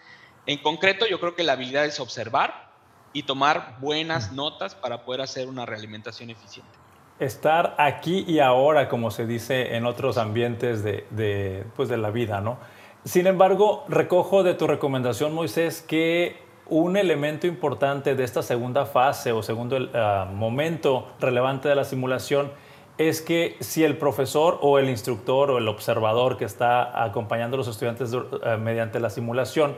en 0.45 0.59
concreto, 0.59 1.07
yo 1.07 1.19
creo 1.19 1.35
que 1.35 1.43
la 1.43 1.53
habilidad 1.53 1.85
es 1.85 1.99
observar 1.99 2.69
y 3.13 3.23
tomar 3.23 3.77
buenas 3.79 4.33
notas 4.33 4.75
para 4.75 5.05
poder 5.05 5.21
hacer 5.21 5.47
una 5.47 5.65
realimentación 5.65 6.29
eficiente. 6.29 6.71
Estar 7.17 7.75
aquí 7.79 8.25
y 8.27 8.39
ahora, 8.39 8.89
como 8.89 9.09
se 9.09 9.25
dice 9.25 9.77
en 9.77 9.85
otros 9.85 10.17
ambientes 10.17 10.83
de, 10.83 11.07
de, 11.11 11.65
pues 11.77 11.87
de 11.87 11.95
la 11.95 12.11
vida, 12.11 12.41
¿no? 12.41 12.59
Sin 13.05 13.25
embargo, 13.25 13.85
recojo 13.87 14.43
de 14.43 14.53
tu 14.53 14.67
recomendación, 14.67 15.33
Moisés, 15.33 15.81
que 15.81 16.44
un 16.67 16.97
elemento 16.97 17.47
importante 17.47 18.15
de 18.15 18.23
esta 18.23 18.41
segunda 18.41 18.85
fase 18.85 19.31
o 19.31 19.43
segundo 19.43 19.77
ah, 19.93 20.27
momento 20.31 21.07
relevante 21.19 21.69
de 21.69 21.75
la 21.75 21.83
simulación 21.83 22.51
es 22.97 23.21
que 23.21 23.57
si 23.59 23.83
el 23.83 23.97
profesor 23.97 24.57
o 24.61 24.79
el 24.79 24.89
instructor 24.89 25.51
o 25.51 25.57
el 25.57 25.67
observador 25.67 26.37
que 26.37 26.45
está 26.45 27.03
acompañando 27.03 27.55
a 27.55 27.59
los 27.59 27.67
estudiantes 27.67 28.11
ah, 28.43 28.57
mediante 28.57 28.99
la 28.99 29.09
simulación 29.09 29.75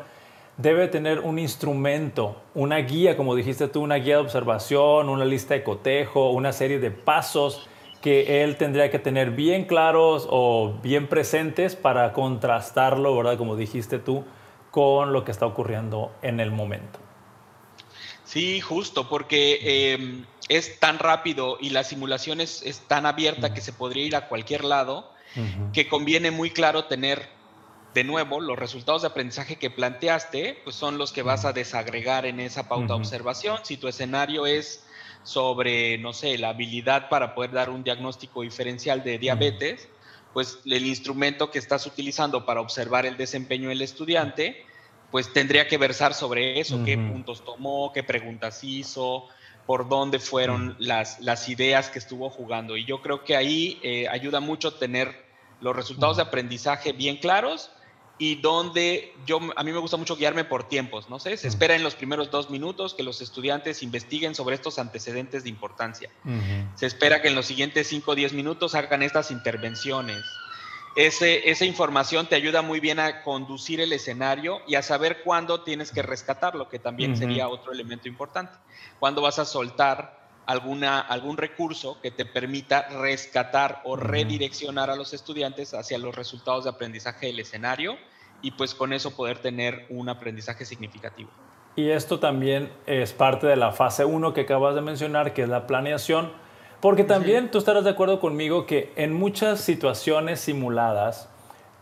debe 0.58 0.88
tener 0.88 1.20
un 1.20 1.38
instrumento, 1.38 2.38
una 2.56 2.78
guía, 2.78 3.16
como 3.16 3.36
dijiste 3.36 3.68
tú, 3.68 3.82
una 3.82 3.96
guía 3.96 4.16
de 4.16 4.22
observación, 4.22 5.10
una 5.10 5.26
lista 5.26 5.54
de 5.54 5.64
cotejo, 5.64 6.32
una 6.32 6.52
serie 6.52 6.80
de 6.80 6.90
pasos 6.90 7.68
que 8.02 8.44
él 8.44 8.56
tendría 8.58 8.90
que 8.90 8.98
tener 8.98 9.32
bien 9.32 9.66
claros 9.66 10.28
o 10.30 10.74
bien 10.82 11.08
presentes 11.08 11.76
para 11.76 12.14
contrastarlo, 12.14 13.16
¿verdad? 13.16 13.38
Como 13.38 13.56
dijiste 13.56 14.00
tú, 14.00 14.24
con 14.78 15.12
lo 15.12 15.26
que 15.26 15.32
está 15.32 15.48
ocurriendo 15.48 16.16
en 16.22 16.40
el 16.40 16.52
momento. 16.52 17.00
Sí, 18.26 18.62
justo, 18.62 19.10
porque 19.10 19.94
em, 19.96 20.24
es 20.50 20.80
tan 20.80 21.00
rápido 21.00 21.58
y 21.60 21.72
la 21.72 21.84
simulación 21.84 22.42
es, 22.42 22.84
tan 22.88 23.08
abierta 23.08 23.56
que 23.56 23.62
se 23.62 23.74
podría 23.74 24.06
ir 24.06 24.16
a 24.16 24.28
cualquier 24.28 24.64
lado, 24.64 25.12
que 25.74 25.88
conviene 25.88 26.30
muy 26.30 26.52
claro 26.52 26.86
tener 26.86 27.28
de 27.96 28.04
nuevo 28.04 28.40
los 28.40 28.60
resultados 28.60 29.02
de 29.02 29.08
aprendizaje 29.08 29.56
que 29.56 29.72
planteaste, 29.72 30.62
pues 30.64 30.76
son 30.76 31.00
los 31.00 31.12
que 31.12 31.24
vas 31.24 31.44
a 31.46 31.54
desagregar 31.54 32.28
en 32.28 32.40
esa 32.40 32.70
pauta 32.70 32.94
de 32.94 33.00
observación. 33.00 33.58
Si 33.64 33.78
tu 33.78 33.88
escenario 33.88 34.46
es 34.46 34.86
sobre, 35.24 35.98
no 35.98 36.14
sé, 36.14 36.38
la 36.38 36.50
habilidad 36.50 37.10
para 37.10 37.34
poder 37.34 37.50
dar 37.50 37.72
un 37.72 37.84
diagnóstico 37.84 38.44
diferencial 38.44 39.04
de 39.04 39.18
diabetes, 39.18 39.90
pues 40.38 40.60
el 40.66 40.86
instrumento 40.86 41.50
que 41.50 41.58
estás 41.58 41.88
utilizando 41.88 42.46
para 42.46 42.62
observar 42.62 43.08
el 43.08 43.18
desempeño 43.18 43.70
del 43.70 43.82
estudiante, 43.82 44.64
pues 45.10 45.34
tendría 45.34 45.68
que 45.68 45.80
versar 45.80 46.14
sobre 46.14 46.60
eso, 46.60 46.84
qué 46.86 46.96
puntos 46.96 47.44
tomó, 47.44 47.92
qué 47.92 48.04
preguntas 48.04 48.64
hizo, 48.64 49.26
por 49.66 49.90
dónde 49.90 50.20
fueron 50.20 50.76
las, 50.78 51.20
las 51.22 51.50
ideas 51.50 51.90
que 51.90 51.98
estuvo 51.98 52.30
jugando. 52.30 52.78
Y 52.78 52.86
yo 52.86 53.02
creo 53.02 53.24
que 53.24 53.36
ahí 53.36 53.80
eh, 53.82 54.08
ayuda 54.10 54.40
mucho 54.40 54.76
tener 54.76 55.26
los 55.60 55.76
resultados 55.76 56.18
de 56.18 56.22
aprendizaje 56.22 56.92
bien 56.94 57.18
claros 57.18 57.72
y 58.20 58.36
donde 58.36 59.14
yo, 59.26 59.40
a 59.56 59.64
mí 59.64 59.72
me 59.72 59.78
gusta 59.78 59.98
mucho 59.98 60.16
guiarme 60.16 60.44
por 60.44 60.68
tiempos, 60.68 61.10
no 61.10 61.20
sé, 61.20 61.38
se 61.38 61.48
espera 61.48 61.76
en 61.76 61.84
los 61.84 61.96
primeros 61.96 62.32
dos 62.32 62.50
minutos 62.50 62.94
que 62.94 63.04
los 63.04 63.22
estudiantes 63.22 63.84
investiguen 63.84 64.34
sobre 64.34 64.56
estos 64.56 64.80
antecedentes 64.80 65.44
de 65.44 65.50
importancia. 65.50 66.10
Se 66.76 66.86
espera 66.86 67.22
que 67.22 67.28
en 67.28 67.36
los 67.36 67.46
siguientes 67.46 67.88
cinco 67.88 68.12
o 68.12 68.16
diez 68.16 68.34
minutos 68.34 68.76
hagan 68.76 69.04
estas 69.04 69.32
intervenciones. 69.32 70.24
Ese, 70.96 71.52
esa 71.52 71.66
información 71.66 72.26
te 72.26 72.34
ayuda 72.34 72.64
muy 72.64 72.80
bien 72.80 73.00
a 73.00 73.22
conducir 73.22 73.80
el 73.82 73.94
escenario 73.94 74.62
y 74.68 74.74
a 74.76 74.82
saber 74.82 75.22
cuándo 75.24 75.62
tienes 75.62 75.92
que 75.92 76.02
rescatarlo, 76.02 76.70
que 76.70 76.80
también 76.80 77.16
sería 77.16 77.48
otro 77.50 77.72
elemento 77.72 78.08
importante. 78.08 78.54
Cuándo 79.00 79.22
vas 79.22 79.38
a 79.38 79.46
soltar 79.46 80.27
alguna, 80.48 81.00
algún 81.00 81.38
recurso 81.38 82.00
que 82.02 82.10
te 82.10 82.26
permita 82.26 82.88
rescatar 82.90 83.82
o 83.84 83.96
redireccionar 83.96 84.90
a 84.90 84.96
los 84.96 85.14
estudiantes 85.14 85.74
hacia 85.74 85.98
los 85.98 86.16
resultados 86.16 86.64
de 86.64 86.72
aprendizaje 86.72 87.28
del 87.28 87.40
escenario 87.40 87.98
y 88.42 88.52
pues 88.52 88.74
con 88.74 88.94
eso 88.94 89.16
poder 89.16 89.40
tener 89.40 89.86
un 89.90 90.10
aprendizaje 90.10 90.66
significativo. 90.66 91.30
Y 91.76 91.90
esto 91.90 92.20
también 92.20 92.72
es 92.88 93.14
parte 93.14 93.46
de 93.46 93.56
la 93.56 93.72
fase 93.72 94.06
1 94.06 94.34
que 94.34 94.42
acabas 94.42 94.74
de 94.74 94.82
mencionar, 94.82 95.34
que 95.34 95.44
es 95.44 95.50
la 95.50 95.68
planeación, 95.68 96.32
porque 96.80 97.04
también 97.04 97.52
tú 97.52 97.58
estarás 97.58 97.84
de 97.84 97.92
acuerdo 97.92 98.20
conmigo 98.20 98.66
que 98.66 98.94
en 98.96 99.14
muchas 99.14 99.62
situaciones 99.62 100.40
simuladas, 100.40 101.30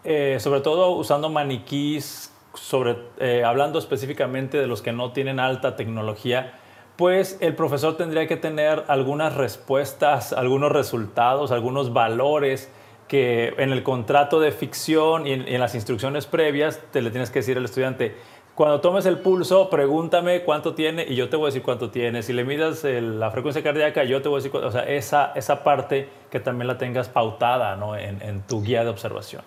eh, 0.03 0.37
sobre 0.39 0.61
todo 0.61 0.89
usando 0.91 1.29
maniquís, 1.29 2.31
sobre, 2.55 2.97
eh, 3.19 3.43
hablando 3.45 3.77
específicamente 3.77 4.57
de 4.57 4.67
los 4.67 4.81
que 4.81 4.91
no 4.91 5.11
tienen 5.11 5.39
alta 5.39 5.75
tecnología, 5.75 6.59
pues 6.95 7.37
el 7.41 7.55
profesor 7.55 7.97
tendría 7.97 8.27
que 8.27 8.37
tener 8.37 8.85
algunas 8.87 9.35
respuestas, 9.35 10.33
algunos 10.33 10.71
resultados, 10.71 11.51
algunos 11.51 11.93
valores 11.93 12.69
que 13.07 13.53
en 13.57 13.71
el 13.71 13.83
contrato 13.83 14.39
de 14.39 14.51
ficción 14.51 15.27
y 15.27 15.33
en, 15.33 15.59
las 15.59 15.75
instrucciones 15.75 16.25
previas 16.25 16.81
te 16.91 17.01
le 17.01 17.11
tienes 17.11 17.29
que 17.29 17.39
decir 17.39 17.57
al 17.57 17.65
estudiante, 17.65 18.15
cuando 18.55 18.79
tomes 18.79 19.05
el 19.05 19.19
pulso, 19.19 19.69
pregúntame 19.69 20.43
cuánto 20.43 20.73
tiene 20.73 21.05
y 21.07 21.15
yo 21.15 21.27
te 21.27 21.35
voy 21.35 21.45
a 21.45 21.47
decir 21.47 21.61
cuánto 21.61 21.91
tiene. 21.91 22.23
Si 22.23 22.31
le 22.31 22.45
midas 22.45 22.85
la 22.85 23.29
frecuencia 23.29 23.61
cardíaca, 23.61 24.05
yo 24.05 24.21
te 24.21 24.29
voy 24.29 24.37
a 24.37 24.39
decir 24.39 24.51
cuánto. 24.51 24.69
O 24.69 24.71
sea, 24.71 24.83
esa, 24.83 25.33
esa 25.35 25.61
parte 25.61 26.07
que 26.31 26.39
también 26.39 26.67
la 26.67 26.77
tengas 26.77 27.09
pautada 27.09 27.75
¿no? 27.75 27.97
en, 27.97 28.21
en 28.21 28.41
tu 28.43 28.63
guía 28.63 28.85
de 28.85 28.89
observación. 28.89 29.43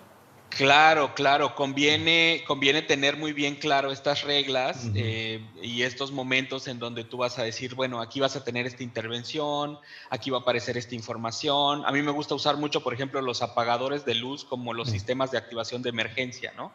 Claro, 0.49 1.13
claro, 1.13 1.55
conviene, 1.55 2.43
conviene 2.45 2.81
tener 2.81 3.17
muy 3.17 3.33
bien 3.33 3.55
claro 3.55 3.91
estas 3.91 4.23
reglas 4.23 4.89
eh, 4.95 5.45
y 5.61 5.83
estos 5.83 6.11
momentos 6.11 6.67
en 6.67 6.79
donde 6.79 7.03
tú 7.03 7.17
vas 7.17 7.37
a 7.37 7.43
decir, 7.43 7.75
bueno, 7.75 8.01
aquí 8.01 8.19
vas 8.19 8.35
a 8.35 8.43
tener 8.43 8.65
esta 8.65 8.83
intervención, 8.83 9.77
aquí 10.09 10.31
va 10.31 10.39
a 10.39 10.41
aparecer 10.41 10.75
esta 10.75 10.95
información. 10.95 11.83
A 11.85 11.91
mí 11.91 12.01
me 12.01 12.11
gusta 12.11 12.35
usar 12.35 12.57
mucho, 12.57 12.81
por 12.81 12.93
ejemplo, 12.93 13.21
los 13.21 13.41
apagadores 13.41 14.05
de 14.05 14.15
luz 14.15 14.43
como 14.43 14.73
los 14.73 14.89
sistemas 14.89 15.31
de 15.31 15.37
activación 15.37 15.81
de 15.81 15.89
emergencia, 15.89 16.51
¿no? 16.57 16.71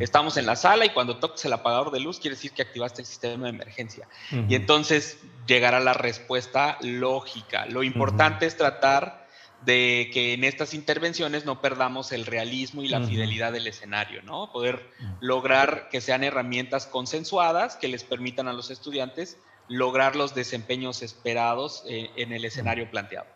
Estamos 0.00 0.36
en 0.36 0.46
la 0.46 0.56
sala 0.56 0.86
y 0.86 0.90
cuando 0.90 1.18
toques 1.18 1.44
el 1.44 1.52
apagador 1.52 1.92
de 1.92 2.00
luz 2.00 2.18
quiere 2.18 2.34
decir 2.34 2.52
que 2.52 2.62
activaste 2.62 3.02
el 3.02 3.06
sistema 3.06 3.44
de 3.44 3.50
emergencia. 3.50 4.08
Y 4.48 4.54
entonces 4.54 5.18
llegará 5.46 5.80
la 5.80 5.92
respuesta 5.92 6.78
lógica. 6.80 7.66
Lo 7.66 7.82
importante 7.82 8.46
es 8.46 8.56
tratar 8.56 9.27
de 9.68 10.08
que 10.14 10.32
en 10.32 10.44
estas 10.44 10.72
intervenciones 10.72 11.44
no 11.44 11.60
perdamos 11.60 12.12
el 12.12 12.24
realismo 12.24 12.82
y 12.82 12.88
la 12.88 13.02
fidelidad 13.02 13.52
del 13.52 13.66
escenario, 13.66 14.22
¿no? 14.22 14.50
Poder 14.50 14.90
lograr 15.20 15.90
que 15.90 16.00
sean 16.00 16.24
herramientas 16.24 16.86
consensuadas 16.86 17.76
que 17.76 17.86
les 17.86 18.02
permitan 18.02 18.48
a 18.48 18.54
los 18.54 18.70
estudiantes 18.70 19.36
lograr 19.68 20.16
los 20.16 20.34
desempeños 20.34 21.02
esperados 21.02 21.84
eh, 21.86 22.08
en 22.16 22.32
el 22.32 22.46
escenario 22.46 22.90
planteado. 22.90 23.26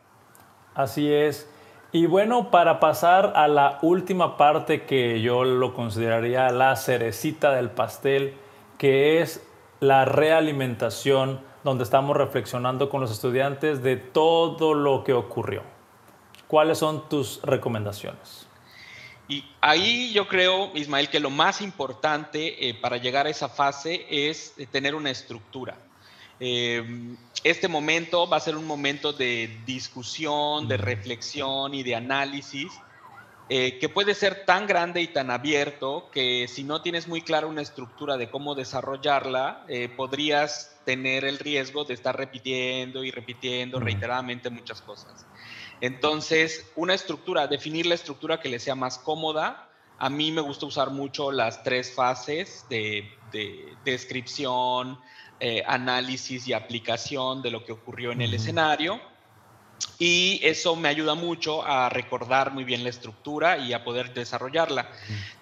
Así 0.75 1.13
es. 1.13 1.47
Y 1.93 2.07
bueno, 2.07 2.51
para 2.51 2.81
pasar 2.81 3.35
a 3.37 3.47
la 3.47 3.79
última 3.83 4.39
parte 4.39 4.85
que 4.85 5.21
yo 5.21 5.45
lo 5.45 5.75
consideraría 5.75 6.49
la 6.49 6.77
cerecita 6.77 7.53
del 7.53 7.69
pastel, 7.69 8.37
que 8.79 9.21
es 9.21 9.47
la 9.81 10.07
realimentación, 10.07 11.43
donde 11.63 11.85
estamos 11.85 12.17
reflexionando 12.17 12.89
con 12.89 13.03
los 13.03 13.13
estudiantes 13.13 13.83
de 13.83 13.97
todo 13.99 14.73
lo 14.73 15.05
que 15.05 15.13
ocurrió. 15.13 15.82
¿Cuáles 16.53 16.77
son 16.77 17.09
tus 17.09 17.41
recomendaciones? 17.41 18.47
Y 19.27 19.43
ahí 19.63 20.13
yo 20.13 20.29
creo, 20.29 20.71
Ismael, 20.75 21.09
que 21.09 21.19
lo 21.19 21.31
más 21.31 21.63
importante 21.63 22.69
eh, 22.69 22.75
para 22.75 22.99
llegar 22.99 23.27
a 23.27 23.31
esa 23.31 23.49
fase 23.49 24.05
es 24.11 24.53
eh, 24.59 24.67
tener 24.67 24.95
una 24.95 25.09
estructura. 25.11 25.79
Eh, 26.41 27.17
este 27.43 27.69
momento 27.69 28.29
va 28.29 28.37
a 28.37 28.41
ser 28.41 28.59
un 28.59 28.67
momento 28.67 29.15
de 29.15 29.63
discusión, 29.65 30.69
de 30.69 30.77
reflexión 30.77 31.73
y 31.73 31.83
de 31.83 31.95
análisis 31.95 32.71
que 33.49 33.91
puede 33.93 34.15
ser 34.15 34.47
tan 34.47 34.67
grande 34.67 35.03
y 35.03 35.09
tan 35.09 35.31
abierto 35.31 36.09
que 36.11 36.47
si 36.49 36.65
no 36.65 36.81
tienes 36.81 37.07
muy 37.07 37.21
clara 37.21 37.47
una 37.47 37.61
estructura 37.61 38.17
de 38.17 38.31
cómo 38.31 38.55
desarrollarla, 38.55 39.67
podrías 39.95 40.81
tener 40.87 41.27
el 41.27 41.39
riesgo 41.39 41.85
de 41.85 41.93
estar 41.93 42.17
repitiendo 42.17 43.05
y 43.05 43.11
repitiendo 43.11 43.79
reiteradamente 43.79 44.49
muchas 44.49 44.81
cosas. 44.81 45.27
Entonces, 45.83 46.65
una 46.77 46.95
estructura, 46.95 47.49
definir 47.49 47.87
la 47.87 47.97
estructura 47.97 48.39
que 48.39 48.49
le 48.49 48.61
sea 48.61 48.77
más 48.77 48.99
cómoda. 48.99 49.69
A 49.99 50.09
mí 50.09 50.31
me 50.31 50.41
gusta 50.41 50.65
usar 50.65 50.91
mucho 50.91 51.33
las 51.33 51.65
tres 51.65 51.93
fases 51.93 52.65
de, 52.71 53.11
descripción, 53.85 55.01
eh, 55.41 55.65
análisis 55.67 56.47
y 56.47 56.53
aplicación 56.53 57.43
de 57.43 57.51
lo 57.51 57.65
que 57.65 57.73
ocurrió 57.73 58.13
en 58.13 58.23
el 58.23 58.33
escenario. 58.33 59.01
Y 59.99 60.39
eso 60.45 60.77
me 60.77 60.89
ayuda 60.89 61.17
mucho 61.17 61.67
a 61.67 61.89
recordar 61.89 62.53
muy 62.53 62.63
bien 62.63 62.85
la 62.85 62.91
estructura 62.91 63.59
y 63.59 63.73
a 63.73 63.83
poder 63.83 64.15
desarrollarla. 64.15 64.89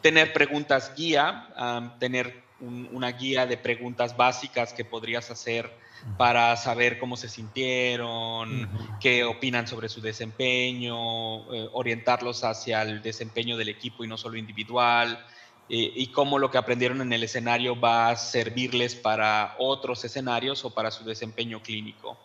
Tener 0.01 0.33
preguntas 0.33 0.95
guía, 0.97 1.95
tener 1.99 2.50
una 2.61 3.13
guía 3.13 3.47
de 3.47 3.57
preguntas 3.57 4.17
básicas 4.17 4.73
que 4.73 4.85
podrías 4.85 5.31
hacer 5.31 5.71
para 6.17 6.57
saber 6.57 6.99
cómo 6.99 7.17
se 7.17 7.29
sintieron, 7.29 8.69
qué 9.01 9.25
opinan 9.25 9.67
sobre 9.67 9.89
su 9.89 10.01
desempeño, 10.01 11.53
eh, 11.53 11.69
orientarlos 11.73 12.45
hacia 12.45 12.83
el 12.83 13.03
desempeño 13.03 13.57
del 13.57 13.69
equipo 13.69 14.05
y 14.05 14.09
no 14.09 14.17
solo 14.17 14.37
individual, 14.37 15.25
eh, 15.69 15.93
y 15.95 16.09
cómo 16.09 16.39
lo 16.39 16.51
que 16.51 16.59
aprendieron 16.59 17.01
en 17.01 17.13
el 17.13 17.23
escenario 17.23 17.79
va 17.79 18.09
a 18.09 18.17
servirles 18.17 18.97
para 18.97 19.55
otros 19.59 20.05
escenarios 20.05 20.65
o 20.65 20.71
para 20.75 20.91
su 20.91 21.05
desempeño 21.05 21.63
clínico. 21.63 22.19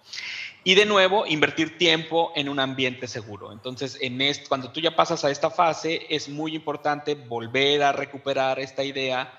Y 0.64 0.74
de 0.74 0.88
nuevo, 0.88 1.28
invertir 1.28 1.78
tiempo 1.78 2.32
en 2.36 2.50
un 2.50 2.60
ambiente 2.60 3.08
seguro. 3.08 3.52
Entonces, 3.52 4.00
en 4.02 4.20
cuando 4.50 4.72
tú 4.72 4.80
ya 4.80 4.96
pasas 4.96 5.24
a 5.24 5.30
esta 5.30 5.52
fase, 5.52 6.08
es 6.10 6.28
muy 6.28 6.56
importante 6.56 7.14
volver 7.14 7.84
a 7.84 7.92
recuperar 7.92 8.60
esta 8.60 8.84
idea 8.84 9.32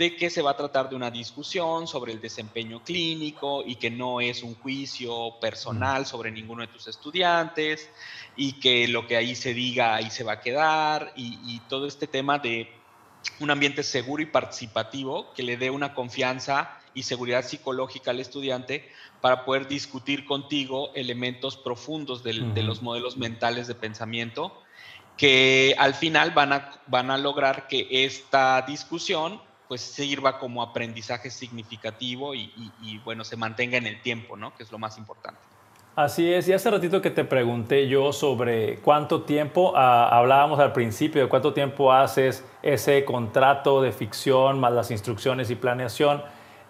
de 0.00 0.16
que 0.16 0.30
se 0.30 0.40
va 0.40 0.52
a 0.52 0.56
tratar 0.56 0.88
de 0.88 0.96
una 0.96 1.10
discusión 1.10 1.86
sobre 1.86 2.12
el 2.12 2.22
desempeño 2.22 2.82
clínico 2.82 3.62
y 3.66 3.74
que 3.74 3.90
no 3.90 4.22
es 4.22 4.42
un 4.42 4.54
juicio 4.54 5.38
personal 5.42 6.06
sobre 6.06 6.30
ninguno 6.30 6.62
de 6.62 6.68
tus 6.68 6.86
estudiantes 6.86 7.86
y 8.34 8.54
que 8.54 8.88
lo 8.88 9.06
que 9.06 9.18
ahí 9.18 9.34
se 9.34 9.52
diga 9.52 9.96
ahí 9.96 10.10
se 10.10 10.24
va 10.24 10.32
a 10.32 10.40
quedar 10.40 11.12
y, 11.16 11.60
todo 11.68 11.86
este 11.86 12.06
tema 12.06 12.38
de 12.38 12.70
un 13.40 13.50
ambiente 13.50 13.82
seguro 13.82 14.22
y 14.22 14.26
participativo 14.26 15.34
que 15.34 15.42
le 15.42 15.58
dé 15.58 15.68
una 15.68 15.92
confianza 15.92 16.80
y 16.94 17.02
seguridad 17.02 17.44
psicológica 17.44 18.10
al 18.12 18.20
estudiante 18.20 18.90
para 19.20 19.44
poder 19.44 19.68
discutir 19.68 20.24
contigo 20.24 20.92
elementos 20.94 21.58
profundos 21.58 22.22
de 22.22 22.62
los 22.62 22.80
modelos 22.80 23.18
mentales 23.18 23.66
de 23.66 23.74
pensamiento 23.74 24.62
que 25.18 25.74
al 25.76 25.92
final 25.92 26.30
van 26.30 26.54
a, 26.54 26.80
van 26.86 27.10
a 27.10 27.18
lograr 27.18 27.68
que 27.68 27.86
esta 27.90 28.62
discusión 28.62 29.42
pues 29.70 29.82
sirva 29.82 30.40
como 30.40 30.64
aprendizaje 30.64 31.30
significativo 31.30 32.34
y, 32.34 32.50
bueno, 33.04 33.22
se 33.22 33.36
mantenga 33.36 33.78
en 33.78 33.86
el 33.86 34.02
tiempo, 34.02 34.36
¿no? 34.36 34.52
Que 34.56 34.64
es 34.64 34.72
lo 34.72 34.80
más 34.80 34.98
importante. 34.98 35.38
Así 35.94 36.34
es, 36.34 36.48
y 36.48 36.52
hace 36.52 36.72
ratito 36.72 37.00
que 37.00 37.12
te 37.12 37.22
pregunté 37.22 37.86
yo 37.86 38.12
sobre 38.12 38.78
cuánto 38.78 39.22
tiempo, 39.22 39.72
ah, 39.76 40.08
hablábamos 40.08 40.58
al 40.58 40.72
principio 40.72 41.22
de 41.22 41.28
cuánto 41.28 41.52
tiempo 41.52 41.92
haces 41.92 42.44
ese 42.64 43.04
contrato 43.04 43.80
de 43.80 43.92
ficción 43.92 44.58
más 44.58 44.72
las 44.72 44.90
instrucciones 44.90 45.50
y 45.50 45.54
planeación, 45.54 46.24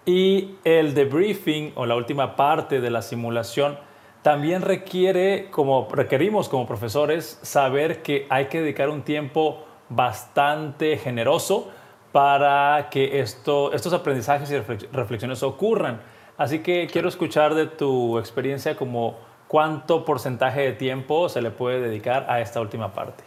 y 0.05 0.57
el 0.63 0.93
debriefing 0.93 1.73
o 1.73 1.87
la 1.87 1.95
última 1.95 2.35
parte 2.35 2.81
de 2.81 2.91
la 2.91 3.01
simulación 3.01 3.79
también 4.21 4.61
requiere, 4.61 5.49
como 5.49 5.87
requerimos 5.91 6.49
como 6.49 6.67
profesores, 6.67 7.39
saber 7.41 8.03
que 8.03 8.27
hay 8.29 8.45
que 8.45 8.61
dedicar 8.61 8.89
un 8.89 9.01
tiempo 9.01 9.65
bastante 9.89 10.97
generoso 10.97 11.71
para 12.11 12.89
que 12.89 13.19
esto, 13.19 13.71
estos 13.73 13.93
aprendizajes 13.93 14.51
y 14.51 14.57
reflexiones 14.57 15.43
ocurran. 15.43 16.01
Así 16.37 16.59
que 16.59 16.87
quiero 16.91 17.09
escuchar 17.09 17.53
de 17.55 17.67
tu 17.67 18.17
experiencia 18.19 18.75
como 18.75 19.19
cuánto 19.47 20.05
porcentaje 20.05 20.61
de 20.61 20.71
tiempo 20.73 21.29
se 21.29 21.41
le 21.41 21.51
puede 21.51 21.81
dedicar 21.81 22.25
a 22.29 22.41
esta 22.41 22.59
última 22.61 22.93
parte. 22.93 23.23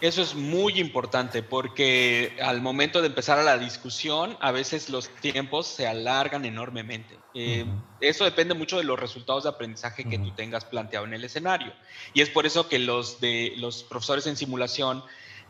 Eso 0.00 0.22
es 0.22 0.36
muy 0.36 0.78
importante 0.78 1.42
porque 1.42 2.36
al 2.40 2.60
momento 2.60 3.00
de 3.00 3.08
empezar 3.08 3.36
a 3.38 3.42
la 3.42 3.58
discusión, 3.58 4.36
a 4.40 4.52
veces 4.52 4.90
los 4.90 5.08
tiempos 5.08 5.66
se 5.66 5.88
alargan 5.88 6.44
enormemente. 6.44 7.16
Eh, 7.34 7.66
eso 8.00 8.24
depende 8.24 8.54
mucho 8.54 8.76
de 8.76 8.84
los 8.84 8.98
resultados 8.98 9.42
de 9.42 9.50
aprendizaje 9.50 10.04
que 10.04 10.18
tú 10.18 10.30
tengas 10.32 10.64
planteado 10.64 11.04
en 11.04 11.14
el 11.14 11.24
escenario. 11.24 11.72
Y 12.14 12.20
es 12.20 12.30
por 12.30 12.46
eso 12.46 12.68
que 12.68 12.78
los, 12.78 13.20
de, 13.20 13.54
los 13.56 13.82
profesores 13.82 14.28
en 14.28 14.36
simulación 14.36 15.02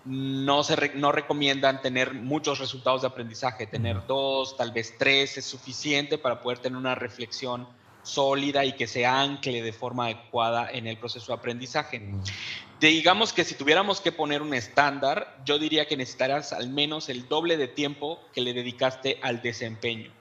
no, 0.04 0.62
se 0.62 0.92
no 0.94 1.12
recomiendan 1.12 1.82
tener 1.82 2.14
muchos 2.14 2.58
resultados 2.58 3.02
de 3.02 3.08
aprendizaje, 3.08 3.66
tener 3.66 4.06
dos, 4.06 4.56
tal 4.56 4.72
vez 4.72 4.94
tres 4.98 5.38
es 5.38 5.44
suficiente 5.44 6.18
para 6.18 6.40
poder 6.40 6.58
tener 6.58 6.78
una 6.78 6.94
reflexión 6.94 7.66
sólida 8.02 8.64
y 8.64 8.72
que 8.72 8.86
se 8.86 9.04
ancle 9.04 9.62
de 9.62 9.72
forma 9.72 10.06
adecuada 10.06 10.70
en 10.70 10.86
el 10.86 10.96
proceso 10.96 11.32
de 11.32 11.38
aprendizaje. 11.38 12.02
Digamos 12.80 13.32
que 13.32 13.44
si 13.44 13.54
tuviéramos 13.54 14.00
que 14.00 14.12
poner 14.12 14.40
un 14.40 14.54
estándar, 14.54 15.36
yo 15.44 15.58
diría 15.58 15.86
que 15.86 15.96
necesitarás 15.96 16.52
al 16.52 16.70
menos 16.70 17.08
el 17.08 17.28
doble 17.28 17.56
de 17.56 17.68
tiempo 17.68 18.20
que 18.32 18.40
le 18.40 18.52
dedicaste 18.52 19.18
al 19.22 19.42
desempeño. 19.42 20.12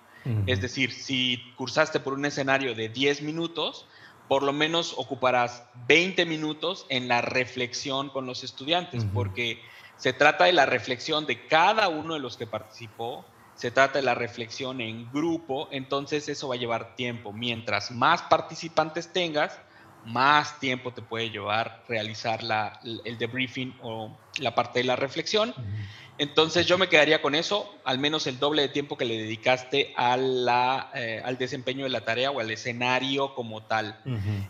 Es 0.46 0.60
decir, 0.60 0.92
si 0.92 1.42
cursaste 1.56 2.02
por 2.02 2.12
un 2.12 2.26
escenario 2.26 2.76
de 2.76 2.90
10 2.90 3.22
minutos, 3.22 3.86
por 4.28 4.44
lo 4.44 4.54
menos 4.54 4.94
ocuparás 4.98 5.64
20 5.88 6.26
minutos 6.26 6.86
en 6.90 7.08
la 7.08 7.22
reflexión 7.22 8.10
con 8.10 8.26
los 8.26 8.44
estudiantes, 8.44 9.06
porque 9.14 9.62
se 9.98 10.14
trata 10.14 10.46
de 10.46 10.54
la 10.54 10.66
reflexión 10.66 11.26
de 11.26 11.48
cada 11.48 11.88
uno 11.88 12.16
de 12.16 12.20
los 12.20 12.38
que 12.38 12.46
participó, 12.46 13.26
se 13.56 13.72
trata 13.72 14.00
de 14.00 14.06
la 14.06 14.16
reflexión 14.16 14.82
en 14.82 15.12
grupo, 15.12 15.70
entonces 15.72 16.30
eso 16.30 16.50
va 16.50 16.56
a 16.56 16.60
llevar 16.60 16.96
tiempo. 16.96 17.34
Mientras 17.34 17.90
más 17.90 18.22
participantes 18.24 19.12
tengas, 19.12 19.60
más 20.06 20.60
tiempo 20.60 20.94
te 20.94 21.02
puede 21.02 21.30
llevar 21.30 21.84
realizar 21.88 22.44
la, 22.44 22.80
el 22.84 23.18
debriefing 23.18 23.76
o 23.82 24.18
la 24.40 24.54
parte 24.54 24.80
de 24.80 24.86
la 24.86 24.96
reflexión. 24.96 25.54
Entonces 26.20 26.66
yo 26.66 26.78
me 26.78 26.90
quedaría 26.90 27.22
con 27.22 27.36
eso, 27.36 27.72
al 27.84 28.00
menos 28.00 28.26
el 28.26 28.40
doble 28.40 28.64
de 28.64 28.70
tiempo 28.70 28.98
que 28.98 29.06
le 29.06 29.18
dedicaste 29.18 29.94
a 29.96 30.18
la, 30.18 30.90
eh, 30.96 31.22
al 31.24 31.38
desempeño 31.38 31.84
de 31.84 31.90
la 31.90 32.02
tarea 32.02 32.32
o 32.32 32.40
al 32.40 32.50
escenario 32.50 33.36
como 33.36 33.64
tal. 33.64 34.00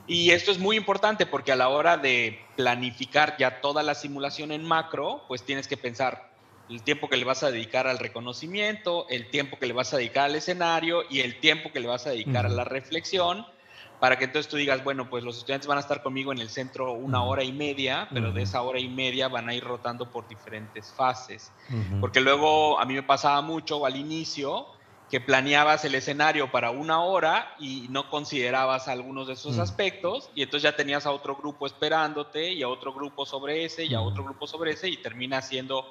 Y 0.08 0.32
esto 0.32 0.52
es 0.52 0.60
muy 0.60 0.78
importante 0.78 1.26
porque 1.26 1.52
a 1.52 1.58
la 1.58 1.70
hora 1.70 1.98
de 1.98 2.40
planificar 2.56 3.36
ya 3.38 3.60
toda 3.60 3.84
la 3.84 3.96
simulación 3.96 4.52
en 4.52 4.64
macro, 4.64 5.26
pues 5.28 5.44
tienes 5.44 5.68
que 5.68 5.76
pensar 5.76 6.32
el 6.70 6.84
tiempo 6.84 7.10
que 7.10 7.18
le 7.18 7.26
vas 7.26 7.44
a 7.44 7.52
dedicar 7.52 7.88
al 7.88 8.00
reconocimiento, 8.00 9.06
el 9.10 9.30
tiempo 9.30 9.58
que 9.60 9.68
le 9.68 9.74
vas 9.74 9.94
a 9.94 9.98
dedicar 9.98 10.26
al 10.26 10.36
escenario 10.36 11.04
y 11.10 11.22
el 11.22 11.40
tiempo 11.40 11.72
que 11.72 11.80
le 11.80 11.88
vas 11.88 12.08
a 12.08 12.12
dedicar 12.12 12.46
a 12.46 12.50
la 12.50 12.64
reflexión 12.64 13.46
para 14.00 14.18
que 14.18 14.26
entonces 14.26 14.50
tú 14.50 14.58
digas, 14.58 14.84
bueno, 14.84 15.10
pues 15.10 15.24
los 15.24 15.38
estudiantes 15.38 15.68
van 15.68 15.78
a 15.78 15.82
estar 15.82 16.04
conmigo 16.04 16.32
en 16.32 16.40
el 16.40 16.50
centro 16.50 16.94
una 16.94 17.24
hora 17.24 17.44
y 17.44 17.52
media, 17.52 18.08
pero 18.14 18.32
de 18.32 18.44
esa 18.44 18.62
hora 18.62 18.80
y 18.80 18.90
media 18.90 19.28
van 19.28 19.50
a 19.50 19.56
ir 19.56 19.64
rotando 19.64 20.12
por 20.12 20.28
diferentes 20.28 20.94
fases. 20.94 21.56
Porque 22.00 22.22
luego 22.22 22.80
a 22.80 22.86
mí 22.86 22.94
me 22.94 23.04
pasaba 23.04 23.42
mucho 23.42 23.86
al 23.86 23.96
inicio 23.96 24.68
que 25.10 25.22
planeabas 25.22 25.86
el 25.86 25.96
escenario 25.96 26.52
para 26.52 26.70
una 26.72 27.02
hora 27.02 27.56
y 27.60 27.88
no 27.90 28.10
considerabas 28.10 28.88
algunos 28.88 29.28
de 29.28 29.34
esos 29.34 29.58
aspectos 29.58 30.32
y 30.36 30.44
entonces 30.44 30.70
ya 30.70 30.76
tenías 30.76 31.06
a 31.06 31.12
otro 31.12 31.38
grupo 31.38 31.66
esperándote 31.66 32.52
y 32.52 32.62
a 32.62 32.68
otro 32.68 32.94
grupo 32.94 33.26
sobre 33.26 33.64
ese 33.64 33.86
y 33.86 33.94
a 33.94 34.02
otro 34.02 34.26
grupo 34.26 34.48
sobre 34.48 34.74
ese 34.74 34.90
y 34.90 35.02
termina 35.02 35.42
siendo 35.42 35.86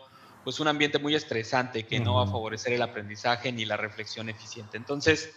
pues 0.45 0.61
un 0.61 0.69
ambiente 0.69 0.99
muy 0.99 1.15
estresante 1.15 1.87
que 1.87 1.99
no 1.99 2.17
va 2.17 2.25
a 2.25 2.27
favorecer 2.27 2.75
el 2.75 2.83
aprendizaje 2.83 3.51
ni 3.51 3.65
la 3.65 3.77
reflexión 3.77 4.29
eficiente. 4.29 4.77
Entonces, 4.77 5.35